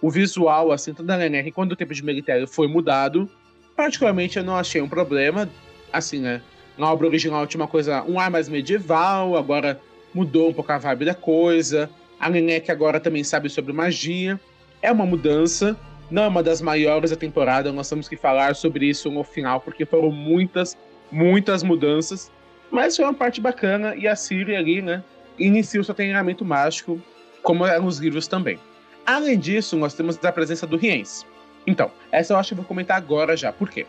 O 0.02 0.12
visual, 0.12 0.72
assim, 0.72 0.94
tanto 0.94 1.08
da 1.08 1.18
Nenek 1.18 1.52
quanto 1.52 1.70
do 1.70 1.76
templo 1.76 1.96
de 1.96 2.04
Meritelli 2.04 2.46
foi 2.46 2.68
mudado. 2.68 3.30
Particularmente, 3.76 4.38
eu 4.38 4.44
não 4.44 4.56
achei 4.56 4.82
um 4.82 4.90
problema. 4.90 5.50
Assim, 5.92 6.20
né? 6.20 6.42
Na 6.78 6.92
obra 6.92 7.08
original 7.08 7.46
tinha 7.48 7.62
uma 7.62 7.68
coisa, 7.68 8.04
um 8.04 8.20
ar 8.20 8.30
mais 8.30 8.50
medieval, 8.50 9.38
agora 9.38 9.80
mudou 10.14 10.50
um 10.50 10.54
pouco 10.54 10.72
a 10.72 10.78
vibe 10.78 11.06
da 11.06 11.16
coisa. 11.16 11.90
A 12.20 12.30
Nenek 12.30 12.70
agora 12.72 13.00
também 13.00 13.24
sabe 13.24 13.50
sobre 13.50 13.74
magia. 13.74 14.40
É 14.82 14.92
uma 14.92 15.06
mudança, 15.06 15.78
não 16.10 16.24
é 16.24 16.28
uma 16.28 16.44
das 16.44 16.62
maiores 16.62 17.12
da 17.12 17.18
temporada, 17.18 17.72
nós 17.72 17.90
temos 17.90 18.08
que 18.08 18.16
falar 18.16 18.56
sobre 18.56 18.88
isso 18.88 19.10
no 19.10 19.24
final, 19.24 19.62
porque 19.62 19.86
foram 19.86 20.12
muitas, 20.12 20.78
muitas 21.12 21.64
mudanças. 21.64 22.32
Mas 22.70 22.96
foi 22.96 23.06
uma 23.06 23.14
parte 23.14 23.40
bacana 23.40 23.96
e 23.96 24.08
a 24.08 24.16
Siri 24.16 24.56
ali, 24.56 24.82
né, 24.82 25.04
inicia 25.38 25.80
o 25.80 25.84
seu 25.84 25.94
treinamento 25.94 26.44
mágico, 26.44 27.02
como 27.42 27.66
é 27.66 27.80
nos 27.80 28.00
livros 28.00 28.28
também. 28.28 28.60
Além 29.06 29.38
disso, 29.38 29.76
nós 29.76 29.94
temos 29.94 30.24
a 30.24 30.32
presença 30.32 30.66
do 30.66 30.78
Riens. 30.78 31.26
Então, 31.68 31.92
essa 32.12 32.34
eu 32.34 32.38
acho 32.38 32.50
que 32.50 32.54
eu 32.54 32.58
vou 32.58 32.66
comentar 32.66 32.98
agora 32.98 33.36
já. 33.36 33.52
Por 33.52 33.70
quê? 33.70 33.86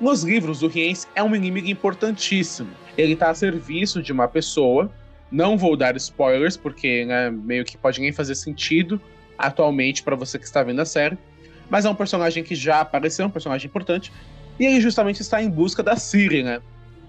Nos 0.00 0.22
livros, 0.22 0.62
o 0.62 0.68
Riens 0.68 1.08
é 1.14 1.22
um 1.22 1.34
inimigo 1.34 1.68
importantíssimo. 1.68 2.70
Ele 2.96 3.14
está 3.14 3.30
a 3.30 3.34
serviço 3.34 4.02
de 4.02 4.12
uma 4.12 4.28
pessoa. 4.28 4.90
Não 5.30 5.56
vou 5.56 5.76
dar 5.76 5.96
spoilers, 5.96 6.56
porque 6.56 7.04
né, 7.04 7.30
meio 7.30 7.64
que 7.64 7.76
pode 7.76 8.00
nem 8.00 8.12
fazer 8.12 8.34
sentido 8.34 9.00
atualmente 9.38 10.02
para 10.02 10.16
você 10.16 10.38
que 10.38 10.44
está 10.44 10.62
vendo 10.62 10.80
a 10.80 10.84
série 10.84 11.16
mas 11.70 11.84
é 11.84 11.90
um 11.90 11.94
personagem 11.94 12.42
que 12.42 12.54
já 12.54 12.80
apareceu, 12.80 13.24
um 13.24 13.30
personagem 13.30 13.66
importante, 13.66 14.12
e 14.58 14.66
ele 14.66 14.80
justamente 14.80 15.22
está 15.22 15.42
em 15.42 15.48
busca 15.48 15.82
da 15.82 15.96
Ciri, 15.96 16.42
né? 16.42 16.60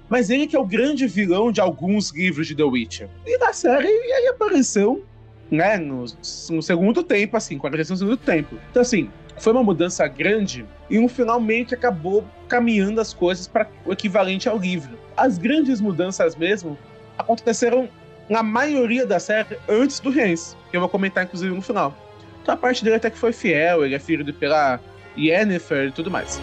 Mas 0.07 0.29
ele 0.29 0.45
que 0.45 0.55
é 0.55 0.59
o 0.59 0.65
grande 0.65 1.07
vilão 1.07 1.51
de 1.51 1.59
alguns 1.59 2.11
livros 2.11 2.47
de 2.47 2.55
The 2.55 2.63
Witcher. 2.63 3.09
E 3.25 3.37
na 3.37 3.51
série 3.51 3.87
ele 3.87 4.27
apareceu, 4.27 5.05
né, 5.49 5.77
no, 5.77 6.05
no 6.49 6.61
segundo 6.61 7.01
tempo, 7.03 7.35
assim, 7.35 7.57
quando 7.57 7.73
ele 7.73 7.83
no 7.89 7.97
segundo 7.97 8.17
tempo. 8.17 8.57
Então, 8.69 8.81
assim, 8.81 9.09
foi 9.37 9.53
uma 9.53 9.63
mudança 9.63 10.07
grande 10.07 10.65
e 10.89 10.99
um 10.99 11.07
finalmente 11.07 11.73
acabou 11.73 12.23
caminhando 12.47 13.01
as 13.01 13.13
coisas 13.13 13.47
para 13.47 13.67
o 13.85 13.91
equivalente 13.91 14.47
ao 14.47 14.57
livro. 14.57 14.97
As 15.15 15.37
grandes 15.37 15.81
mudanças 15.81 16.35
mesmo 16.35 16.77
aconteceram 17.17 17.89
na 18.29 18.43
maioria 18.43 19.05
da 19.05 19.19
série 19.19 19.57
antes 19.67 19.99
do 19.99 20.09
Reis, 20.09 20.55
que 20.69 20.77
eu 20.77 20.81
vou 20.81 20.89
comentar 20.89 21.23
inclusive 21.23 21.53
no 21.53 21.61
final. 21.61 21.95
Então 22.41 22.55
a 22.55 22.57
parte 22.57 22.83
dele 22.83 22.95
até 22.95 23.09
que 23.09 23.17
foi 23.17 23.31
fiel, 23.31 23.85
ele 23.85 23.95
é 23.95 23.99
filho 23.99 24.33
pela 24.33 24.79
Yennefer 25.17 25.89
e 25.89 25.91
tudo 25.91 26.09
mais. 26.09 26.41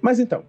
Mas 0.00 0.20
então, 0.20 0.44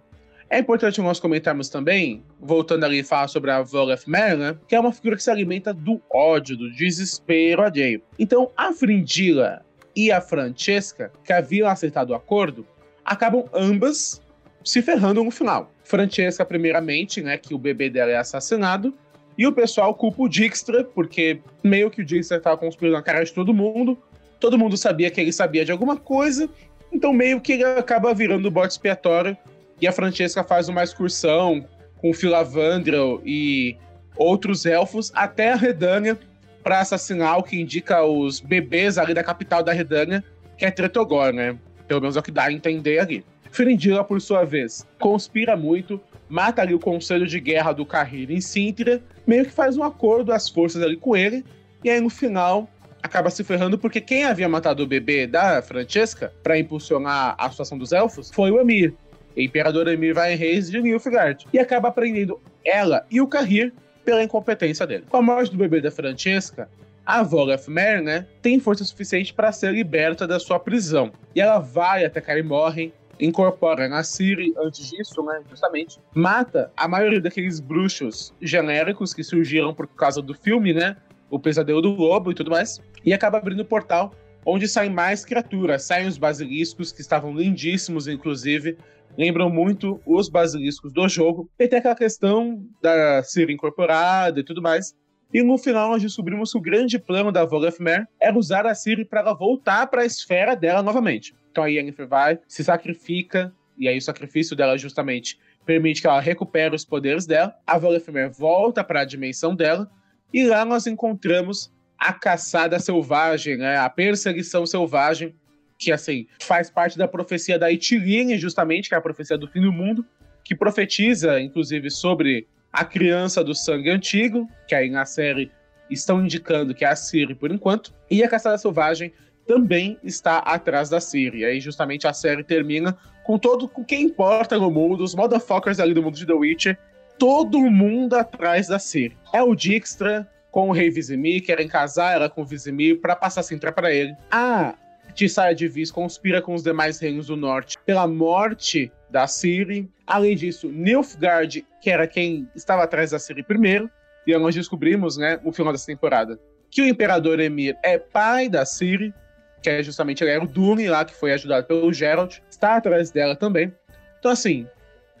é 0.50 0.58
importante 0.58 1.00
nós 1.00 1.18
comentarmos 1.18 1.70
também, 1.70 2.22
voltando 2.38 2.84
ali 2.84 3.00
a 3.00 3.04
falar 3.04 3.26
sobre 3.26 3.50
a 3.50 3.62
Volef 3.62 4.06
Merlin, 4.06 4.38
né, 4.38 4.56
que 4.68 4.74
é 4.74 4.80
uma 4.80 4.92
figura 4.92 5.16
que 5.16 5.22
se 5.22 5.30
alimenta 5.30 5.72
do 5.72 5.98
ódio, 6.12 6.58
do 6.58 6.70
desespero 6.72 7.62
alheio. 7.62 8.02
Então, 8.18 8.52
a 8.54 8.70
Frindila 8.70 9.64
e 9.96 10.12
a 10.12 10.20
Francesca, 10.20 11.10
que 11.24 11.32
haviam 11.32 11.66
acertado 11.66 12.12
o 12.12 12.14
acordo, 12.14 12.66
acabam 13.06 13.44
ambas 13.54 14.20
se 14.64 14.82
ferrando 14.82 15.22
no 15.22 15.30
final. 15.30 15.70
Francesca, 15.84 16.44
primeiramente, 16.44 17.22
né, 17.22 17.38
que 17.38 17.54
o 17.54 17.58
bebê 17.58 17.88
dela 17.88 18.10
é 18.10 18.16
assassinado, 18.16 18.92
e 19.38 19.46
o 19.46 19.52
pessoal 19.52 19.94
culpa 19.94 20.22
o 20.22 20.28
Dijkstra, 20.28 20.82
porque 20.82 21.40
meio 21.62 21.90
que 21.90 22.02
o 22.02 22.04
Dijkstra 22.04 22.38
estava 22.38 22.56
conspirando 22.56 22.96
na 22.96 23.02
cara 23.02 23.24
de 23.24 23.32
todo 23.32 23.54
mundo, 23.54 23.96
todo 24.40 24.58
mundo 24.58 24.76
sabia 24.76 25.10
que 25.10 25.20
ele 25.20 25.32
sabia 25.32 25.64
de 25.64 25.70
alguma 25.70 25.96
coisa, 25.96 26.48
então 26.92 27.12
meio 27.12 27.40
que 27.40 27.52
ele 27.52 27.64
acaba 27.64 28.12
virando 28.12 28.48
o 28.48 28.50
bote 28.50 28.72
expiatório, 28.72 29.36
e 29.80 29.86
a 29.86 29.92
Francesca 29.92 30.42
faz 30.42 30.68
uma 30.68 30.82
excursão 30.82 31.64
com 31.98 32.12
Filavandrel 32.12 33.20
e 33.24 33.76
outros 34.16 34.66
elfos 34.66 35.12
até 35.14 35.52
a 35.52 35.56
Redânia 35.56 36.18
para 36.62 36.80
assassinar 36.80 37.38
o 37.38 37.42
que 37.42 37.60
indica 37.60 38.02
os 38.02 38.40
bebês 38.40 38.98
ali 38.98 39.14
da 39.14 39.22
capital 39.22 39.62
da 39.62 39.72
Redânia, 39.72 40.24
que 40.58 40.64
é 40.64 40.70
Tretogor, 40.70 41.32
né? 41.32 41.56
Pelo 41.86 42.00
menos 42.00 42.16
é 42.16 42.20
o 42.20 42.22
que 42.22 42.30
dá 42.30 42.44
a 42.44 42.52
entender 42.52 42.98
ali. 42.98 43.24
Ferindila, 43.50 44.04
por 44.04 44.20
sua 44.20 44.44
vez, 44.44 44.86
conspira 44.98 45.56
muito, 45.56 46.00
mata 46.28 46.62
ali 46.62 46.74
o 46.74 46.78
conselho 46.78 47.26
de 47.26 47.40
guerra 47.40 47.72
do 47.72 47.86
Carrilho 47.86 48.34
em 48.34 48.40
Sintra, 48.40 49.02
meio 49.26 49.44
que 49.44 49.50
faz 49.50 49.76
um 49.76 49.82
acordo 49.82 50.32
as 50.32 50.48
forças 50.48 50.82
ali 50.82 50.96
com 50.96 51.16
ele, 51.16 51.44
e 51.82 51.90
aí 51.90 52.00
no 52.00 52.10
final 52.10 52.68
acaba 53.02 53.30
se 53.30 53.44
ferrando 53.44 53.78
porque 53.78 54.00
quem 54.00 54.24
havia 54.24 54.48
matado 54.48 54.82
o 54.82 54.86
bebê 54.86 55.26
da 55.26 55.62
Francesca 55.62 56.32
para 56.42 56.58
impulsionar 56.58 57.36
a 57.38 57.48
situação 57.50 57.78
dos 57.78 57.92
elfos 57.92 58.30
foi 58.32 58.50
o 58.50 58.60
Emir, 58.60 58.92
o 59.36 59.40
imperador 59.40 59.86
Emir 59.86 60.14
Vai 60.14 60.34
Reis 60.34 60.70
de 60.70 60.80
Nilfgaard, 60.80 61.46
e 61.52 61.58
acaba 61.58 61.92
prendendo 61.92 62.40
ela 62.64 63.06
e 63.10 63.20
o 63.20 63.28
Carrir 63.28 63.72
pela 64.04 64.22
incompetência 64.22 64.86
dele. 64.86 65.04
Com 65.08 65.16
a 65.16 65.22
morte 65.22 65.50
do 65.52 65.58
bebê 65.58 65.80
da 65.80 65.90
Francesca, 65.90 66.68
a 67.06 67.24
Mer, 67.68 68.02
né, 68.02 68.26
tem 68.42 68.58
força 68.58 68.84
suficiente 68.84 69.32
para 69.32 69.52
ser 69.52 69.72
liberta 69.72 70.26
da 70.26 70.40
sua 70.40 70.58
prisão. 70.58 71.12
E 71.34 71.40
ela 71.40 71.60
vai 71.60 72.04
até 72.04 72.20
Karimorren, 72.20 72.92
incorpora 73.20 73.88
na 73.88 74.02
Ciri 74.02 74.52
antes 74.58 74.90
disso, 74.90 75.22
né, 75.22 75.40
justamente, 75.48 76.00
mata 76.14 76.70
a 76.76 76.88
maioria 76.88 77.20
daqueles 77.20 77.60
bruxos 77.60 78.34
genéricos 78.42 79.14
que 79.14 79.22
surgiram 79.22 79.72
por 79.72 79.86
causa 79.86 80.20
do 80.20 80.34
filme, 80.34 80.74
né, 80.74 80.96
o 81.30 81.38
pesadelo 81.38 81.80
do 81.80 81.90
lobo 81.90 82.30
e 82.32 82.34
tudo 82.34 82.50
mais, 82.50 82.80
e 83.04 83.14
acaba 83.14 83.38
abrindo 83.38 83.60
o 83.60 83.64
portal 83.64 84.12
onde 84.44 84.68
saem 84.68 84.90
mais 84.90 85.24
criaturas, 85.24 85.82
saem 85.82 86.06
os 86.06 86.16
basiliscos 86.16 86.92
que 86.92 87.00
estavam 87.00 87.34
lindíssimos, 87.34 88.06
inclusive, 88.06 88.78
lembram 89.18 89.50
muito 89.50 90.00
os 90.06 90.28
basiliscos 90.28 90.92
do 90.92 91.08
jogo, 91.08 91.50
e 91.58 91.66
tem 91.66 91.80
aquela 91.80 91.96
questão 91.96 92.64
da 92.80 93.22
Ciri 93.24 93.52
incorporada 93.52 94.38
e 94.38 94.44
tudo 94.44 94.62
mais. 94.62 94.94
E 95.36 95.42
no 95.42 95.58
final 95.58 95.90
nós 95.90 96.02
descobrimos 96.02 96.50
que 96.50 96.56
o 96.56 96.62
grande 96.62 96.98
plano 96.98 97.30
da 97.30 97.44
Volafmer 97.44 98.08
era 98.18 98.38
usar 98.38 98.64
a 98.64 98.74
Ciri 98.74 99.04
para 99.04 99.20
ela 99.20 99.34
voltar 99.34 99.86
para 99.86 100.00
a 100.00 100.06
esfera 100.06 100.56
dela 100.56 100.82
novamente. 100.82 101.34
Então 101.50 101.62
a 101.62 101.66
Yennefer 101.66 102.08
vai, 102.08 102.38
se 102.48 102.64
sacrifica, 102.64 103.52
e 103.76 103.86
aí 103.86 103.98
o 103.98 104.00
sacrifício 104.00 104.56
dela 104.56 104.78
justamente 104.78 105.38
permite 105.66 106.00
que 106.00 106.06
ela 106.06 106.20
recupere 106.20 106.74
os 106.74 106.86
poderes 106.86 107.26
dela. 107.26 107.54
A 107.66 107.76
Volefmer 107.76 108.30
volta 108.30 108.82
para 108.82 109.02
a 109.02 109.04
dimensão 109.04 109.54
dela, 109.54 109.90
e 110.32 110.46
lá 110.46 110.64
nós 110.64 110.86
encontramos 110.86 111.70
a 111.98 112.14
caçada 112.14 112.78
selvagem, 112.78 113.58
né? 113.58 113.76
a 113.76 113.90
perseguição 113.90 114.64
selvagem, 114.64 115.34
que 115.78 115.92
assim 115.92 116.26
faz 116.40 116.70
parte 116.70 116.96
da 116.96 117.06
profecia 117.06 117.58
da 117.58 117.70
Itiline, 117.70 118.38
justamente, 118.38 118.88
que 118.88 118.94
é 118.94 118.98
a 118.98 119.02
profecia 119.02 119.36
do 119.36 119.46
fim 119.46 119.60
do 119.60 119.70
mundo, 119.70 120.02
que 120.42 120.54
profetiza, 120.54 121.38
inclusive, 121.38 121.90
sobre 121.90 122.48
a 122.72 122.84
criança 122.84 123.42
do 123.42 123.54
sangue 123.54 123.90
antigo, 123.90 124.48
que 124.66 124.74
aí 124.74 124.90
na 124.90 125.04
série 125.04 125.50
estão 125.90 126.22
indicando 126.22 126.74
que 126.74 126.84
é 126.84 126.88
a 126.88 126.96
Ciri 126.96 127.34
por 127.34 127.50
enquanto, 127.50 127.94
e 128.10 128.22
a 128.22 128.28
caçada 128.28 128.58
selvagem 128.58 129.12
também 129.46 129.98
está 130.02 130.38
atrás 130.38 130.88
da 130.88 131.00
Siri. 131.00 131.40
E 131.40 131.44
aí, 131.44 131.60
justamente, 131.60 132.06
a 132.06 132.12
série 132.12 132.42
termina 132.42 132.96
com 133.24 133.38
todo 133.38 133.68
com 133.68 133.84
quem 133.84 134.02
importa 134.02 134.58
no 134.58 134.70
mundo, 134.70 135.02
os 135.02 135.14
motherfuckers 135.14 135.80
ali 135.80 135.94
do 135.94 136.02
mundo 136.02 136.16
de 136.16 136.26
The 136.26 136.32
Witcher, 136.32 136.78
todo 137.18 137.58
mundo 137.58 138.14
atrás 138.14 138.68
da 138.68 138.78
Siri. 138.78 139.16
É 139.32 139.42
o 139.42 139.54
Dijkstra 139.54 140.28
com 140.50 140.68
o 140.68 140.72
rei 140.72 140.90
Vizimir, 140.90 141.44
querem 141.44 141.68
casar 141.68 142.14
ela 142.14 142.28
com 142.28 142.42
o 142.42 142.44
Vizimir 142.44 143.00
para 143.00 143.14
passar 143.14 143.42
Sintra 143.42 143.70
para 143.70 143.92
ele. 143.92 144.14
A 144.30 144.74
Tissaia 145.14 145.54
de 145.54 145.68
Viz 145.68 145.90
conspira 145.90 146.42
com 146.42 146.54
os 146.54 146.62
demais 146.62 146.98
reinos 146.98 147.26
do 147.26 147.36
norte 147.36 147.76
pela 147.84 148.06
morte 148.06 148.92
da 149.10 149.26
Ciri. 149.26 149.90
Além 150.06 150.36
disso, 150.36 150.68
Nilfgaard, 150.68 151.66
que 151.80 151.90
era 151.90 152.06
quem 152.06 152.48
estava 152.54 152.82
atrás 152.82 153.10
da 153.10 153.18
Ciri 153.18 153.42
primeiro, 153.42 153.90
e 154.26 154.36
nós 154.36 154.54
descobrimos, 154.54 155.16
né, 155.16 155.38
no 155.44 155.52
final 155.52 155.72
dessa 155.72 155.86
temporada, 155.86 156.38
que 156.70 156.82
o 156.82 156.86
imperador 156.86 157.38
Emir 157.40 157.76
é 157.82 157.98
pai 157.98 158.48
da 158.48 158.64
Ciri, 158.64 159.14
que 159.62 159.70
é 159.70 159.82
justamente 159.82 160.22
ele 160.22 160.30
era 160.32 160.44
o 160.44 160.48
Dune 160.48 160.88
lá, 160.88 161.04
que 161.04 161.14
foi 161.14 161.32
ajudado 161.32 161.66
pelo 161.66 161.92
Geralt, 161.92 162.38
está 162.50 162.76
atrás 162.76 163.10
dela 163.10 163.36
também. 163.36 163.72
Então, 164.18 164.30
assim, 164.30 164.66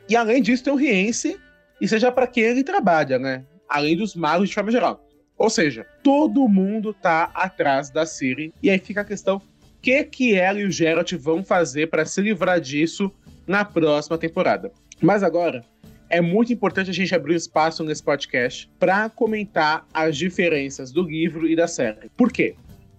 e 0.08 0.16
além 0.16 0.42
disso 0.42 0.64
tem 0.64 0.72
o 0.72 0.76
Riense, 0.76 1.38
e 1.80 1.86
seja 1.86 2.10
para 2.10 2.26
quem 2.26 2.44
ele 2.44 2.64
trabalha, 2.64 3.18
né? 3.18 3.44
Além 3.68 3.96
dos 3.96 4.14
magos 4.14 4.48
de 4.48 4.54
forma 4.54 4.70
geral. 4.70 5.04
Ou 5.36 5.50
seja, 5.50 5.86
todo 6.02 6.48
mundo 6.48 6.94
tá 6.94 7.30
atrás 7.34 7.90
da 7.90 8.06
Ciri, 8.06 8.52
e 8.62 8.70
aí 8.70 8.78
fica 8.78 9.02
a 9.02 9.04
questão: 9.04 9.36
o 9.36 9.42
que, 9.82 10.02
que 10.04 10.34
ela 10.34 10.58
e 10.58 10.64
o 10.64 10.70
Geralt 10.70 11.12
vão 11.14 11.44
fazer 11.44 11.88
para 11.88 12.04
se 12.04 12.20
livrar 12.20 12.60
disso 12.60 13.12
na 13.46 13.64
próxima 13.64 14.18
temporada? 14.18 14.72
Mas 15.00 15.22
agora, 15.22 15.64
é 16.08 16.20
muito 16.20 16.52
importante 16.52 16.90
a 16.90 16.94
gente 16.94 17.14
abrir 17.14 17.34
espaço 17.34 17.84
nesse 17.84 18.02
podcast 18.02 18.70
para 18.78 19.08
comentar 19.08 19.86
as 19.92 20.16
diferenças 20.16 20.92
do 20.92 21.02
livro 21.02 21.48
e 21.48 21.56
da 21.56 21.66
série. 21.66 22.10
Por 22.16 22.32
quê? 22.32 22.56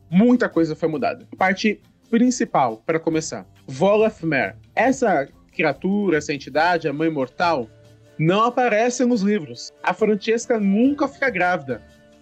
muita 0.10 0.50
coisa 0.50 0.76
foi 0.76 0.90
mudada. 0.90 1.28
Parte 1.38 1.82
principal, 2.10 2.82
para 2.86 3.00
começar, 3.00 3.46
Volafmer. 3.66 4.56
Essa 4.76 5.28
criatura, 5.52 6.18
essa 6.18 6.34
entidade, 6.34 6.88
a 6.88 6.94
mãe 6.94 7.10
mortal, 7.10 7.70
não 8.18 8.44
aparece 8.44 9.06
nos 9.06 9.22
livros. 9.22 9.72
A 9.84 9.94
Francesca 9.94 10.60
nunca 10.60 11.08
fica 11.08 11.30
grávida. 11.30 11.82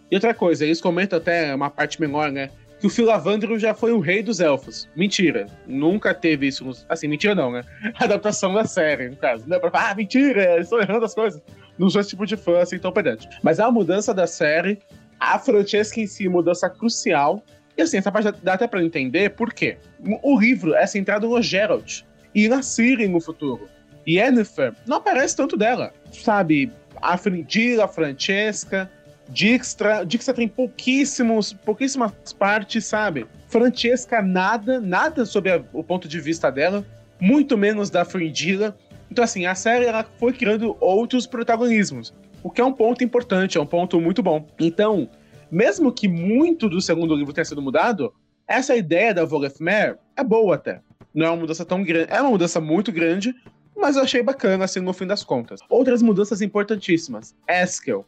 E 0.09 0.15
outra 0.15 0.33
coisa, 0.33 0.65
eles 0.65 0.81
comentam 0.81 1.17
até 1.17 1.53
uma 1.53 1.69
parte 1.69 1.99
menor, 1.99 2.31
né? 2.31 2.49
Que 2.85 2.87
o 2.87 2.91
Filavandro 2.91 3.57
já 3.57 3.73
foi 3.73 3.91
o 3.91 3.99
rei 3.99 4.21
dos 4.21 4.39
elfos. 4.39 4.87
Mentira. 4.95 5.47
Nunca 5.65 6.13
teve 6.13 6.45
isso. 6.45 6.63
Nos... 6.63 6.85
Assim, 6.87 7.07
mentira 7.07 7.33
não, 7.33 7.51
né? 7.51 7.63
adaptação 7.97 8.53
da 8.53 8.63
série, 8.63 9.09
no 9.09 9.15
caso. 9.15 9.43
Não 9.47 9.57
é 9.57 9.59
pra 9.59 9.71
falar, 9.71 9.89
ah, 9.89 9.95
mentira, 9.95 10.59
estou 10.59 10.79
errando 10.79 11.03
as 11.03 11.15
coisas. 11.15 11.41
Não 11.79 11.89
sou 11.89 11.99
esse 11.99 12.11
tipo 12.11 12.27
de 12.27 12.37
fã 12.37 12.59
assim 12.59 12.77
tão 12.77 12.91
pedante. 12.91 13.27
Mas 13.41 13.59
a 13.59 13.71
mudança 13.71 14.13
da 14.13 14.27
série, 14.27 14.77
a 15.19 15.39
Francesca 15.39 15.99
em 15.99 16.05
si, 16.05 16.29
mudança 16.29 16.69
crucial. 16.69 17.43
E 17.75 17.81
assim, 17.81 17.97
essa 17.97 18.11
parte 18.11 18.31
dá 18.43 18.53
até 18.53 18.67
pra 18.67 18.83
entender 18.83 19.31
por 19.31 19.51
quê. 19.51 19.79
O 20.21 20.39
livro 20.39 20.75
é 20.75 20.85
centrado 20.85 21.27
no 21.27 21.41
Geralt 21.41 22.03
e 22.35 22.47
na 22.47 22.61
Ciri 22.61 23.07
no 23.07 23.19
futuro. 23.19 23.67
E 24.05 24.19
Yennefer 24.19 24.75
não 24.85 24.97
aparece 24.97 25.35
tanto 25.35 25.57
dela. 25.57 25.91
Sabe, 26.11 26.71
a 27.01 27.17
Frindila, 27.17 27.85
a 27.85 27.87
Francesca, 27.87 28.87
Dijkstra, 29.29 30.05
Dijkstra 30.05 30.33
tem 30.33 30.47
pouquíssimos, 30.47 31.53
pouquíssimas 31.53 32.11
partes, 32.37 32.85
sabe? 32.85 33.25
Francesca, 33.47 34.21
nada, 34.21 34.79
nada 34.79 35.25
sobre 35.25 35.51
a, 35.51 35.63
o 35.73 35.83
ponto 35.83 36.07
de 36.07 36.19
vista 36.19 36.51
dela, 36.51 36.85
muito 37.19 37.57
menos 37.57 37.89
da 37.89 38.05
Frindila. 38.05 38.77
Então, 39.09 39.23
assim, 39.23 39.45
a 39.45 39.55
série 39.55 39.85
ela 39.85 40.05
foi 40.17 40.33
criando 40.33 40.75
outros 40.79 41.25
protagonismos, 41.25 42.13
o 42.43 42.49
que 42.49 42.61
é 42.61 42.65
um 42.65 42.73
ponto 42.73 43.03
importante, 43.03 43.57
é 43.57 43.61
um 43.61 43.65
ponto 43.65 43.99
muito 43.99 44.21
bom. 44.21 44.45
Então, 44.59 45.09
mesmo 45.49 45.91
que 45.91 46.07
muito 46.07 46.69
do 46.69 46.81
segundo 46.81 47.15
livro 47.15 47.33
tenha 47.33 47.45
sido 47.45 47.61
mudado, 47.61 48.13
essa 48.47 48.75
ideia 48.75 49.13
da 49.13 49.25
Volefmer 49.25 49.97
é 50.15 50.23
boa 50.23 50.55
até. 50.55 50.81
Não 51.13 51.25
é 51.25 51.29
uma 51.29 51.37
mudança 51.37 51.65
tão 51.65 51.83
grande. 51.83 52.11
É 52.11 52.21
uma 52.21 52.31
mudança 52.31 52.59
muito 52.59 52.91
grande, 52.91 53.33
mas 53.75 53.95
eu 53.95 54.03
achei 54.03 54.21
bacana, 54.21 54.65
assim, 54.65 54.79
no 54.79 54.93
fim 54.93 55.07
das 55.07 55.23
contas. 55.23 55.61
Outras 55.69 56.01
mudanças 56.01 56.41
importantíssimas. 56.41 57.35
Eskel. 57.47 58.05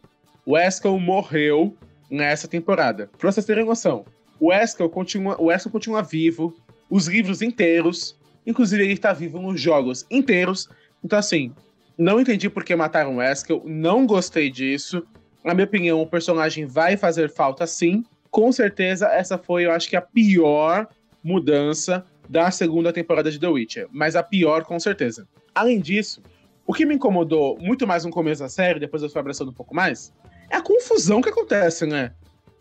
O 0.49 0.57
Eskel 0.57 0.97
morreu 0.97 1.75
nessa 2.09 2.47
temporada. 2.47 3.09
Pra 3.17 3.29
vocês 3.29 3.45
terem 3.45 3.65
noção, 3.65 4.05
o 4.39 4.53
Eskel 4.53 4.89
continua, 4.89 5.37
continua 5.69 6.01
vivo, 6.01 6.55
os 6.89 7.05
livros 7.05 7.41
inteiros, 7.41 8.17
inclusive 8.45 8.81
ele 8.81 8.97
tá 8.97 9.11
vivo 9.11 9.41
nos 9.41 9.59
jogos 9.59 10.05
inteiros. 10.09 10.69
Então, 11.03 11.19
assim, 11.19 11.51
não 11.97 12.21
entendi 12.21 12.49
por 12.49 12.63
que 12.63 12.73
mataram 12.77 13.17
o 13.17 13.21
Eskel, 13.21 13.61
não 13.65 14.07
gostei 14.07 14.49
disso. 14.49 15.05
Na 15.43 15.53
minha 15.53 15.65
opinião, 15.65 16.01
o 16.01 16.07
personagem 16.07 16.65
vai 16.65 16.95
fazer 16.95 17.29
falta 17.29 17.67
sim. 17.67 18.05
Com 18.31 18.49
certeza, 18.49 19.07
essa 19.07 19.37
foi, 19.37 19.65
eu 19.65 19.71
acho 19.73 19.89
que, 19.89 19.97
a 19.97 20.01
pior 20.01 20.87
mudança 21.21 22.05
da 22.29 22.49
segunda 22.51 22.93
temporada 22.93 23.29
de 23.29 23.37
The 23.37 23.49
Witcher. 23.49 23.87
Mas 23.91 24.15
a 24.15 24.23
pior, 24.23 24.63
com 24.63 24.79
certeza. 24.79 25.27
Além 25.53 25.81
disso, 25.81 26.23
o 26.65 26.73
que 26.73 26.85
me 26.85 26.95
incomodou 26.95 27.57
muito 27.59 27.85
mais 27.85 28.05
no 28.05 28.11
começo 28.11 28.41
da 28.41 28.47
série, 28.47 28.79
depois 28.79 29.03
eu 29.03 29.09
fui 29.09 29.19
abraçando 29.19 29.51
um 29.51 29.53
pouco 29.53 29.75
mais, 29.75 30.13
é 30.49 30.57
a 30.57 30.61
confusão 30.61 31.21
que 31.21 31.29
acontece, 31.29 31.85
né? 31.85 32.13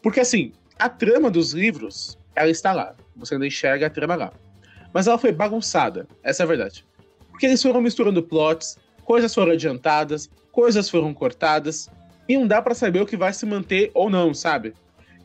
Porque, 0.03 0.21
assim, 0.21 0.53
a 0.79 0.89
trama 0.89 1.31
dos 1.31 1.53
livros, 1.53 2.19
ela 2.35 2.51
está 2.51 2.73
lá. 2.73 2.95
Você 3.17 3.35
ainda 3.35 3.47
enxerga 3.47 3.87
a 3.87 3.91
trama 3.91 4.15
lá. 4.15 4.33
Mas 4.93 5.07
ela 5.07 5.19
foi 5.19 5.33
bagunçada, 5.33 6.07
essa 6.23 6.43
é 6.43 6.45
a 6.45 6.47
verdade. 6.47 6.85
Porque 7.31 7.47
eles 7.47 7.63
foram 7.63 7.81
misturando 7.81 8.23
plots, 8.23 8.79
coisas 9.05 9.35
foram 9.35 9.53
adiantadas, 9.53 10.31
coisas 10.51 10.89
foram 10.89 11.13
cortadas, 11.13 11.89
e 12.29 12.37
não 12.37 12.47
dá 12.47 12.61
para 12.61 12.75
saber 12.75 13.01
o 13.01 13.07
que 13.07 13.17
vai 13.17 13.33
se 13.33 13.47
manter 13.47 13.91
ou 13.95 14.11
não, 14.11 14.35
sabe? 14.35 14.75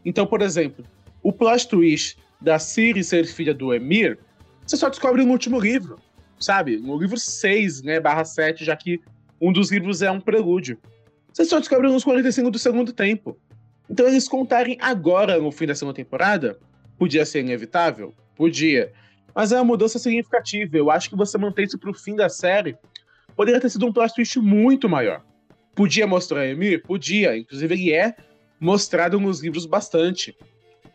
Então, 0.05 0.25
por 0.27 0.41
exemplo, 0.41 0.85
o 1.23 1.31
plot 1.31 1.67
twist 1.67 2.17
da 2.39 2.59
Ciri 2.59 3.03
ser 3.03 3.25
filha 3.25 3.53
do 3.53 3.73
Emir, 3.73 4.19
você 4.65 4.75
só 4.77 4.89
descobre 4.89 5.23
no 5.23 5.31
último 5.31 5.59
livro, 5.59 5.97
sabe? 6.39 6.77
No 6.77 6.97
livro 6.97 7.17
6, 7.17 7.81
né, 7.83 7.99
barra 7.99 8.25
7, 8.25 8.65
já 8.65 8.75
que 8.75 9.01
um 9.39 9.51
dos 9.51 9.71
livros 9.71 10.01
é 10.01 10.11
um 10.11 10.19
prelúdio. 10.19 10.77
Você 11.33 11.45
só 11.45 11.59
descobre 11.59 11.87
nos 11.87 12.03
45 12.03 12.51
do 12.51 12.59
segundo 12.59 12.91
tempo. 12.91 13.37
Então 13.89 14.07
eles 14.07 14.27
contarem 14.27 14.77
agora 14.81 15.37
no 15.39 15.51
fim 15.51 15.65
da 15.65 15.75
segunda 15.75 15.95
temporada, 15.95 16.57
podia 16.97 17.25
ser 17.25 17.39
inevitável? 17.39 18.13
Podia. 18.35 18.91
Mas 19.33 19.51
é 19.51 19.55
uma 19.55 19.63
mudança 19.63 19.97
significativa. 19.97 20.77
Eu 20.77 20.91
acho 20.91 21.09
que 21.09 21.15
você 21.15 21.37
manter 21.37 21.63
isso 21.63 21.77
pro 21.77 21.93
fim 21.93 22.15
da 22.15 22.29
série 22.29 22.77
poderia 23.35 23.61
ter 23.61 23.69
sido 23.69 23.85
um 23.85 23.93
plot 23.93 24.13
twist 24.13 24.39
muito 24.39 24.89
maior. 24.89 25.23
Podia 25.73 26.05
mostrar 26.05 26.47
Emir? 26.47 26.83
Podia. 26.83 27.37
Inclusive, 27.37 27.73
ele 27.73 27.93
é 27.93 28.15
mostrado 28.59 29.19
nos 29.19 29.41
livros 29.41 29.65
bastante. 29.65 30.37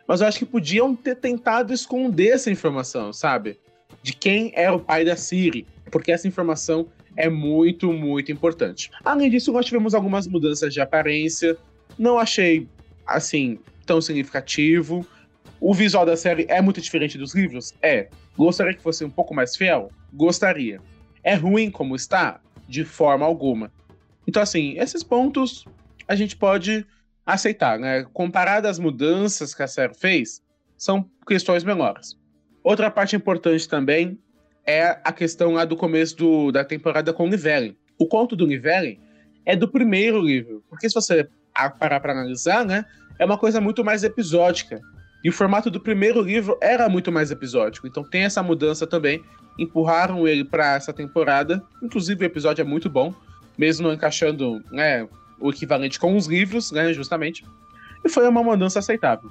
Mas 0.06 0.20
eu 0.20 0.26
acho 0.26 0.38
que 0.38 0.46
podiam 0.46 0.94
ter 0.94 1.16
tentado 1.16 1.72
esconder 1.72 2.28
essa 2.28 2.50
informação, 2.50 3.12
sabe? 3.12 3.58
De 4.02 4.12
quem 4.12 4.52
é 4.54 4.70
o 4.70 4.78
pai 4.78 5.04
da 5.04 5.16
Siri. 5.16 5.66
Porque 5.90 6.12
essa 6.12 6.28
informação 6.28 6.86
é 7.16 7.28
muito, 7.28 7.92
muito 7.92 8.30
importante. 8.30 8.90
Além 9.04 9.30
disso, 9.30 9.52
nós 9.52 9.66
tivemos 9.66 9.94
algumas 9.94 10.26
mudanças 10.26 10.72
de 10.72 10.80
aparência. 10.80 11.56
Não 11.98 12.18
achei, 12.18 12.68
assim, 13.06 13.58
tão 13.84 14.00
significativo. 14.00 15.06
O 15.60 15.72
visual 15.72 16.04
da 16.04 16.16
série 16.16 16.46
é 16.48 16.60
muito 16.60 16.80
diferente 16.80 17.16
dos 17.16 17.34
livros? 17.34 17.72
É. 17.80 18.08
Gostaria 18.36 18.74
que 18.74 18.82
fosse 18.82 19.04
um 19.04 19.10
pouco 19.10 19.34
mais 19.34 19.56
fiel? 19.56 19.90
Gostaria. 20.12 20.80
É 21.24 21.34
ruim 21.34 21.70
como 21.70 21.96
está? 21.96 22.40
De 22.68 22.84
forma 22.84 23.24
alguma. 23.24 23.72
Então, 24.26 24.42
assim, 24.42 24.74
esses 24.78 25.02
pontos 25.02 25.64
a 26.06 26.14
gente 26.14 26.36
pode 26.36 26.86
aceitar, 27.24 27.78
né? 27.78 28.04
Comparado 28.12 28.68
às 28.68 28.78
mudanças 28.78 29.54
que 29.54 29.62
a 29.62 29.66
série 29.66 29.94
fez, 29.94 30.42
são 30.76 31.08
questões 31.26 31.64
menores. 31.64 32.16
Outra 32.62 32.90
parte 32.90 33.16
importante 33.16 33.68
também 33.68 34.18
é 34.66 34.98
a 35.04 35.12
questão 35.12 35.52
lá 35.52 35.64
do 35.64 35.76
começo 35.76 36.16
do, 36.16 36.50
da 36.50 36.64
temporada 36.64 37.12
com 37.12 37.24
o 37.24 37.28
Nivellen. 37.28 37.76
O 37.98 38.06
conto 38.06 38.34
do 38.34 38.46
Nivellen 38.46 38.98
é 39.44 39.54
do 39.54 39.68
primeiro 39.68 40.20
livro, 40.20 40.62
porque 40.68 40.88
se 40.88 40.94
você 40.94 41.28
parar 41.78 42.00
para 42.00 42.12
analisar, 42.12 42.64
né, 42.64 42.84
é 43.18 43.24
uma 43.24 43.38
coisa 43.38 43.60
muito 43.60 43.84
mais 43.84 44.02
episódica. 44.02 44.80
E 45.24 45.28
o 45.28 45.32
formato 45.32 45.70
do 45.70 45.80
primeiro 45.80 46.20
livro 46.20 46.58
era 46.60 46.88
muito 46.88 47.10
mais 47.10 47.30
episódico, 47.30 47.86
então 47.86 48.04
tem 48.04 48.24
essa 48.24 48.42
mudança 48.42 48.86
também. 48.86 49.22
Empurraram 49.58 50.26
ele 50.28 50.44
para 50.44 50.74
essa 50.74 50.92
temporada, 50.92 51.62
inclusive 51.82 52.24
o 52.24 52.26
episódio 52.26 52.62
é 52.62 52.64
muito 52.64 52.90
bom, 52.90 53.14
mesmo 53.56 53.86
não 53.86 53.94
encaixando 53.94 54.62
né, 54.70 55.08
o 55.40 55.50
equivalente 55.50 55.98
com 55.98 56.16
os 56.16 56.26
livros, 56.26 56.72
né, 56.72 56.92
justamente. 56.92 57.44
E 58.04 58.08
foi 58.08 58.28
uma 58.28 58.42
mudança 58.42 58.80
aceitável. 58.80 59.30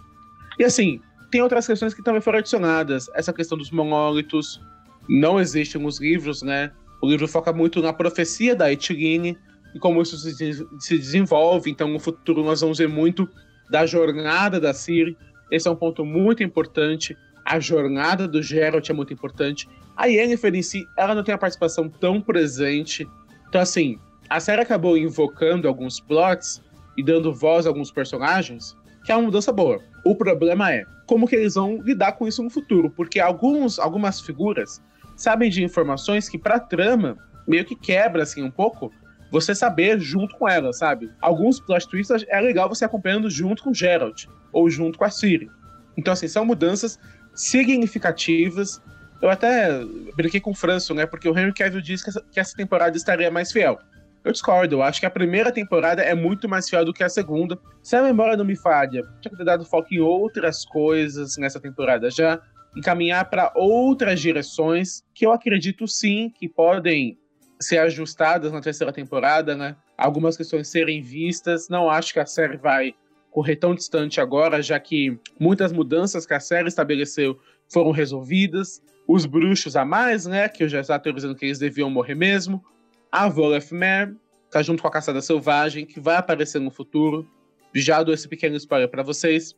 E 0.57 0.63
assim, 0.63 0.99
tem 1.29 1.41
outras 1.41 1.67
questões 1.67 1.93
que 1.93 2.03
também 2.03 2.21
foram 2.21 2.39
adicionadas. 2.39 3.09
Essa 3.13 3.31
questão 3.31 3.57
dos 3.57 3.69
monólitos 3.69 4.59
não 5.07 5.39
existe 5.39 5.77
nos 5.77 5.99
livros, 5.99 6.41
né? 6.41 6.71
O 7.01 7.07
livro 7.07 7.27
foca 7.27 7.53
muito 7.53 7.81
na 7.81 7.93
profecia 7.93 8.55
da 8.55 8.71
Etiline 8.71 9.37
e 9.73 9.79
como 9.79 10.01
isso 10.01 10.17
se, 10.17 10.33
se 10.79 10.97
desenvolve. 10.97 11.69
Então, 11.69 11.87
no 11.87 11.99
futuro, 11.99 12.43
nós 12.43 12.61
vamos 12.61 12.77
ver 12.77 12.87
muito 12.87 13.29
da 13.69 13.85
jornada 13.85 14.59
da 14.59 14.73
Ciri. 14.73 15.17
Esse 15.51 15.67
é 15.67 15.71
um 15.71 15.75
ponto 15.75 16.05
muito 16.05 16.43
importante. 16.43 17.15
A 17.45 17.59
jornada 17.59 18.27
do 18.27 18.41
Geralt 18.41 18.89
é 18.89 18.93
muito 18.93 19.13
importante. 19.13 19.67
A 19.95 20.07
Yennefer 20.07 20.55
em 20.55 20.61
si, 20.61 20.87
ela 20.97 21.13
não 21.13 21.23
tem 21.23 21.35
a 21.35 21.37
participação 21.37 21.89
tão 21.89 22.19
presente. 22.19 23.07
Então, 23.47 23.61
assim, 23.61 23.99
a 24.29 24.39
série 24.39 24.61
acabou 24.61 24.97
invocando 24.97 25.67
alguns 25.67 25.99
plots 25.99 26.63
e 26.97 27.03
dando 27.03 27.33
voz 27.33 27.65
a 27.65 27.69
alguns 27.69 27.91
personagens, 27.91 28.75
que 29.05 29.11
é 29.11 29.15
uma 29.15 29.25
mudança 29.25 29.51
boa. 29.51 29.79
O 30.03 30.15
problema 30.15 30.71
é 30.71 30.85
como 31.05 31.27
que 31.27 31.35
eles 31.35 31.55
vão 31.55 31.81
lidar 31.81 32.13
com 32.13 32.27
isso 32.27 32.41
no 32.41 32.49
futuro, 32.49 32.89
porque 32.89 33.19
alguns, 33.19 33.77
algumas 33.77 34.19
figuras 34.19 34.81
sabem 35.15 35.49
de 35.49 35.63
informações 35.63 36.29
que 36.29 36.37
pra 36.37 36.59
trama 36.59 37.17
meio 37.47 37.65
que 37.65 37.75
quebra 37.75 38.23
assim 38.23 38.43
um 38.43 38.51
pouco 38.51 38.91
você 39.31 39.53
saber 39.53 39.99
junto 39.99 40.35
com 40.37 40.47
ela, 40.47 40.71
sabe? 40.71 41.11
Alguns 41.21 41.59
plot 41.59 41.87
twists 41.89 42.25
é 42.29 42.39
legal 42.39 42.69
você 42.69 42.85
acompanhando 42.85 43.29
junto 43.29 43.63
com 43.63 43.73
Geralt 43.73 44.25
ou 44.51 44.69
junto 44.69 44.97
com 44.97 45.03
a 45.03 45.09
Ciri. 45.09 45.49
Então 45.97 46.13
assim, 46.13 46.27
são 46.27 46.45
mudanças 46.45 46.99
significativas. 47.33 48.81
Eu 49.21 49.29
até 49.29 49.81
brinquei 50.15 50.39
com 50.39 50.51
o 50.51 50.55
Franço, 50.55 50.93
né? 50.93 51.05
Porque 51.05 51.27
o 51.27 51.37
Henry 51.37 51.53
Cavill 51.53 51.81
disse 51.81 52.03
que 52.03 52.09
essa, 52.09 52.23
que 52.31 52.39
essa 52.39 52.55
temporada 52.55 52.95
estaria 52.95 53.29
mais 53.31 53.51
fiel. 53.51 53.79
Eu 54.23 54.31
discordo, 54.31 54.75
eu 54.75 54.81
acho 54.81 54.99
que 54.99 55.05
a 55.05 55.11
primeira 55.11 55.51
temporada 55.51 56.01
é 56.01 56.15
muito 56.15 56.49
mais 56.49 56.67
fiel 56.67 56.83
do 56.83 56.91
que 56.91 57.03
a 57.03 57.09
segunda. 57.09 57.59
Se 57.83 57.95
a 57.95 58.01
memória 58.01 58.35
não 58.35 58.43
me 58.43 58.55
falha, 58.55 59.03
tinha 59.21 59.29
que 59.29 59.37
ter 59.37 59.45
dado 59.45 59.63
foco 59.65 59.93
em 59.93 59.99
outras 59.99 60.65
coisas 60.65 61.37
nessa 61.37 61.59
temporada 61.59 62.09
já, 62.09 62.41
encaminhar 62.75 63.29
para 63.29 63.51
outras 63.55 64.19
direções 64.19 65.03
que 65.13 65.25
eu 65.25 65.31
acredito 65.31 65.87
sim 65.87 66.29
que 66.29 66.49
podem 66.49 67.17
ser 67.59 67.77
ajustadas 67.77 68.51
na 68.51 68.61
terceira 68.61 68.91
temporada, 68.91 69.55
né? 69.55 69.75
Algumas 69.97 70.35
questões 70.35 70.67
serem 70.67 71.01
vistas. 71.01 71.69
Não 71.69 71.89
acho 71.89 72.13
que 72.13 72.19
a 72.19 72.25
série 72.25 72.57
vai 72.57 72.93
correr 73.31 73.55
tão 73.55 73.73
distante 73.73 74.19
agora, 74.19 74.61
já 74.61 74.79
que 74.79 75.17
muitas 75.39 75.71
mudanças 75.71 76.25
que 76.25 76.33
a 76.33 76.39
série 76.39 76.67
estabeleceu 76.67 77.39
foram 77.71 77.91
resolvidas. 77.91 78.81
Os 79.07 79.25
bruxos 79.25 79.75
a 79.75 79.85
mais, 79.85 80.25
né? 80.25 80.49
Que 80.49 80.63
eu 80.63 80.69
já 80.69 80.81
estava 80.81 81.01
teorizando 81.01 81.35
que 81.35 81.45
eles 81.45 81.59
deviam 81.59 81.89
morrer 81.89 82.15
mesmo. 82.15 82.63
A 83.11 83.29
Volefmer 83.29 84.15
tá 84.51 84.61
junto 84.61 84.81
com 84.81 84.87
a 84.87 84.91
Caçada 84.91 85.21
Selvagem, 85.21 85.85
que 85.85 85.99
vai 85.99 86.17
aparecer 86.17 86.59
no 86.59 86.71
futuro. 86.71 87.29
Já 87.73 88.03
dou 88.03 88.13
esse 88.13 88.27
pequeno 88.27 88.55
spoiler 88.55 88.89
para 88.89 89.03
vocês. 89.03 89.55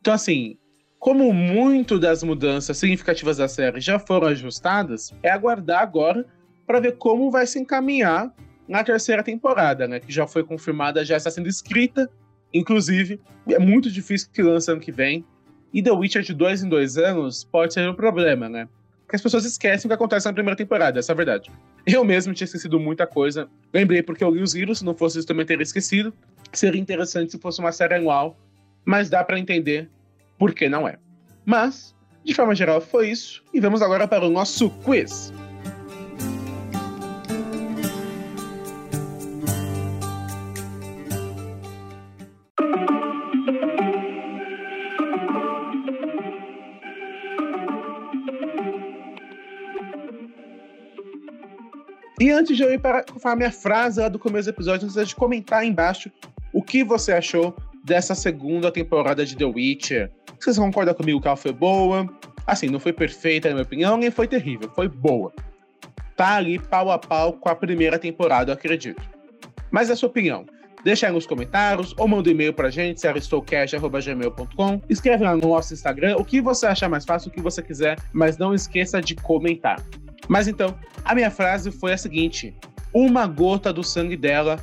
Então, 0.00 0.12
assim, 0.12 0.58
como 1.02 1.32
muito 1.32 1.98
das 1.98 2.22
mudanças 2.22 2.78
significativas 2.78 3.38
da 3.38 3.48
série 3.48 3.80
já 3.80 3.98
foram 3.98 4.28
ajustadas, 4.28 5.12
é 5.20 5.32
aguardar 5.32 5.82
agora 5.82 6.24
para 6.64 6.78
ver 6.78 6.92
como 6.92 7.28
vai 7.28 7.44
se 7.44 7.58
encaminhar 7.58 8.32
na 8.68 8.84
terceira 8.84 9.20
temporada, 9.20 9.88
né? 9.88 9.98
Que 9.98 10.12
já 10.12 10.28
foi 10.28 10.44
confirmada, 10.44 11.04
já 11.04 11.16
está 11.16 11.28
sendo 11.28 11.48
escrita. 11.48 12.08
Inclusive, 12.54 13.20
é 13.48 13.58
muito 13.58 13.90
difícil 13.90 14.28
que 14.32 14.44
lance 14.44 14.70
ano 14.70 14.80
que 14.80 14.92
vem. 14.92 15.24
E 15.74 15.82
The 15.82 15.90
Witcher 15.90 16.22
de 16.22 16.32
dois 16.32 16.62
em 16.62 16.68
dois 16.68 16.96
anos 16.96 17.42
pode 17.42 17.74
ser 17.74 17.90
um 17.90 17.94
problema, 17.94 18.48
né? 18.48 18.68
Porque 19.00 19.16
as 19.16 19.22
pessoas 19.22 19.44
esquecem 19.44 19.88
o 19.88 19.90
que 19.90 19.94
acontece 19.94 20.26
na 20.26 20.32
primeira 20.32 20.56
temporada, 20.56 21.00
essa 21.00 21.10
é 21.10 21.14
a 21.14 21.16
verdade. 21.16 21.50
Eu 21.84 22.04
mesmo 22.04 22.32
tinha 22.32 22.44
esquecido 22.44 22.78
muita 22.78 23.08
coisa. 23.08 23.48
Lembrei 23.74 24.04
porque 24.04 24.22
eu 24.22 24.30
li 24.30 24.40
os 24.40 24.54
livros, 24.54 24.78
se 24.78 24.84
não 24.84 24.94
fosse 24.94 25.18
isso 25.18 25.26
também 25.26 25.44
teria 25.44 25.64
esquecido. 25.64 26.14
Seria 26.52 26.80
interessante 26.80 27.32
se 27.32 27.38
fosse 27.40 27.58
uma 27.58 27.72
série 27.72 27.94
anual, 27.94 28.38
mas 28.84 29.10
dá 29.10 29.24
para 29.24 29.36
entender 29.36 29.90
por 30.38 30.54
que 30.54 30.68
não 30.68 30.88
é. 30.88 30.98
Mas, 31.44 31.94
de 32.24 32.34
forma 32.34 32.54
geral, 32.54 32.80
foi 32.80 33.10
isso. 33.10 33.42
E 33.52 33.60
vamos 33.60 33.82
agora 33.82 34.06
para 34.06 34.26
o 34.26 34.30
nosso 34.30 34.70
quiz. 34.84 35.32
E 52.22 52.30
antes 52.30 52.56
de 52.56 52.62
eu 52.62 52.72
ir 52.72 52.78
para 52.78 53.04
a 53.24 53.34
minha 53.34 53.50
frase 53.50 54.00
lá 54.00 54.08
do 54.08 54.16
começo 54.16 54.44
do 54.44 54.54
episódio, 54.54 54.86
antes 54.86 55.08
de 55.08 55.16
comentar 55.16 55.62
aí 55.62 55.68
embaixo 55.68 56.08
o 56.52 56.62
que 56.62 56.84
você 56.84 57.10
achou 57.10 57.52
dessa 57.84 58.14
segunda 58.14 58.70
temporada 58.70 59.26
de 59.26 59.36
The 59.36 59.44
Witcher. 59.44 60.12
Vocês 60.42 60.58
concordam 60.58 60.92
comigo 60.92 61.20
que 61.20 61.28
ela 61.28 61.36
foi 61.36 61.52
boa? 61.52 62.04
Assim, 62.44 62.66
não 62.66 62.80
foi 62.80 62.92
perfeita, 62.92 63.48
na 63.48 63.54
minha 63.54 63.62
opinião, 63.62 63.96
nem 63.96 64.10
foi 64.10 64.26
terrível, 64.26 64.68
foi 64.74 64.88
boa. 64.88 65.32
Tá 66.16 66.34
ali 66.34 66.58
pau 66.58 66.90
a 66.90 66.98
pau 66.98 67.34
com 67.34 67.48
a 67.48 67.54
primeira 67.54 67.96
temporada, 67.96 68.50
eu 68.50 68.54
acredito. 68.54 69.00
Mas 69.70 69.88
a 69.88 69.94
sua 69.94 70.08
opinião. 70.08 70.44
Deixa 70.82 71.06
aí 71.06 71.12
nos 71.12 71.28
comentários 71.28 71.94
ou 71.96 72.08
manda 72.08 72.28
um 72.28 72.32
e-mail 72.32 72.52
pra 72.52 72.70
gente, 72.70 73.00
seristocast.gmail.com. 73.00 74.80
Escreve 74.90 75.22
lá 75.22 75.36
no 75.36 75.46
nosso 75.46 75.74
Instagram 75.74 76.16
o 76.16 76.24
que 76.24 76.40
você 76.40 76.66
achar 76.66 76.88
mais 76.88 77.04
fácil, 77.04 77.30
o 77.30 77.32
que 77.32 77.40
você 77.40 77.62
quiser, 77.62 77.96
mas 78.12 78.36
não 78.36 78.52
esqueça 78.52 79.00
de 79.00 79.14
comentar. 79.14 79.80
Mas 80.26 80.48
então, 80.48 80.76
a 81.04 81.14
minha 81.14 81.30
frase 81.30 81.70
foi 81.70 81.92
a 81.92 81.96
seguinte: 81.96 82.52
Uma 82.92 83.28
gota 83.28 83.72
do 83.72 83.84
sangue 83.84 84.16
dela 84.16 84.58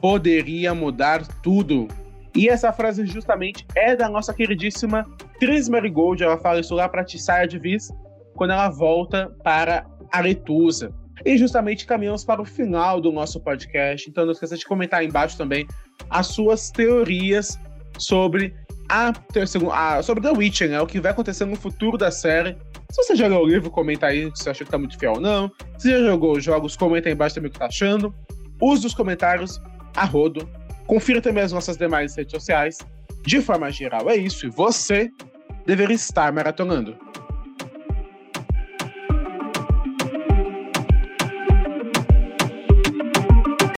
poderia 0.00 0.72
mudar 0.72 1.26
tudo. 1.42 1.88
E 2.36 2.48
essa 2.48 2.72
frase 2.72 3.04
justamente 3.04 3.66
é 3.76 3.94
da 3.94 4.08
nossa 4.08 4.32
queridíssima 4.34 5.04
Tris 5.38 5.68
Marigold, 5.68 6.22
ela 6.22 6.38
fala 6.38 6.60
isso 6.60 6.74
lá 6.74 6.88
para 6.88 7.04
Tissaia 7.04 7.46
de 7.46 7.58
Viz, 7.58 7.88
quando 8.34 8.52
ela 8.52 8.68
volta 8.68 9.30
para 9.42 9.86
Aretusa. 10.12 10.92
E 11.24 11.38
justamente 11.38 11.86
caminhamos 11.86 12.24
para 12.24 12.42
o 12.42 12.44
final 12.44 13.00
do 13.00 13.12
nosso 13.12 13.40
podcast, 13.40 14.08
então 14.08 14.24
não 14.24 14.32
esqueça 14.32 14.56
de 14.56 14.64
comentar 14.64 15.00
aí 15.00 15.06
embaixo 15.06 15.36
também 15.36 15.66
as 16.10 16.26
suas 16.28 16.70
teorias 16.70 17.58
sobre 17.98 18.54
a, 18.88 19.12
a 19.72 20.02
sobre 20.02 20.22
The 20.22 20.30
Witcher, 20.30 20.70
né? 20.70 20.80
O 20.80 20.86
que 20.86 21.00
vai 21.00 21.12
acontecer 21.12 21.44
no 21.44 21.56
futuro 21.56 21.96
da 21.96 22.10
série. 22.10 22.56
Se 22.90 23.02
você 23.02 23.16
já 23.16 23.26
leu 23.26 23.40
o 23.40 23.46
livro, 23.46 23.70
comenta 23.70 24.06
aí 24.06 24.30
se 24.34 24.42
você 24.42 24.50
acha 24.50 24.64
que 24.64 24.70
tá 24.70 24.78
muito 24.78 24.98
fiel 24.98 25.14
ou 25.14 25.20
não. 25.20 25.50
Se 25.78 25.90
já 25.90 25.98
jogou 25.98 26.36
os 26.36 26.44
jogos, 26.44 26.76
comenta 26.76 27.08
aí 27.08 27.14
embaixo 27.14 27.34
também 27.34 27.48
o 27.48 27.52
que 27.52 27.58
tá 27.58 27.66
achando. 27.66 28.14
Use 28.60 28.86
os 28.86 28.94
comentários 28.94 29.60
a 29.96 30.04
rodo. 30.04 30.48
Confira 30.86 31.20
também 31.20 31.42
as 31.42 31.52
nossas 31.52 31.76
demais 31.76 32.14
redes 32.14 32.32
sociais. 32.32 32.78
De 33.26 33.40
forma 33.40 33.70
geral, 33.70 34.10
é 34.10 34.16
isso. 34.16 34.46
E 34.46 34.50
você 34.50 35.10
deveria 35.66 35.94
estar 35.94 36.32
maratonando. 36.32 36.96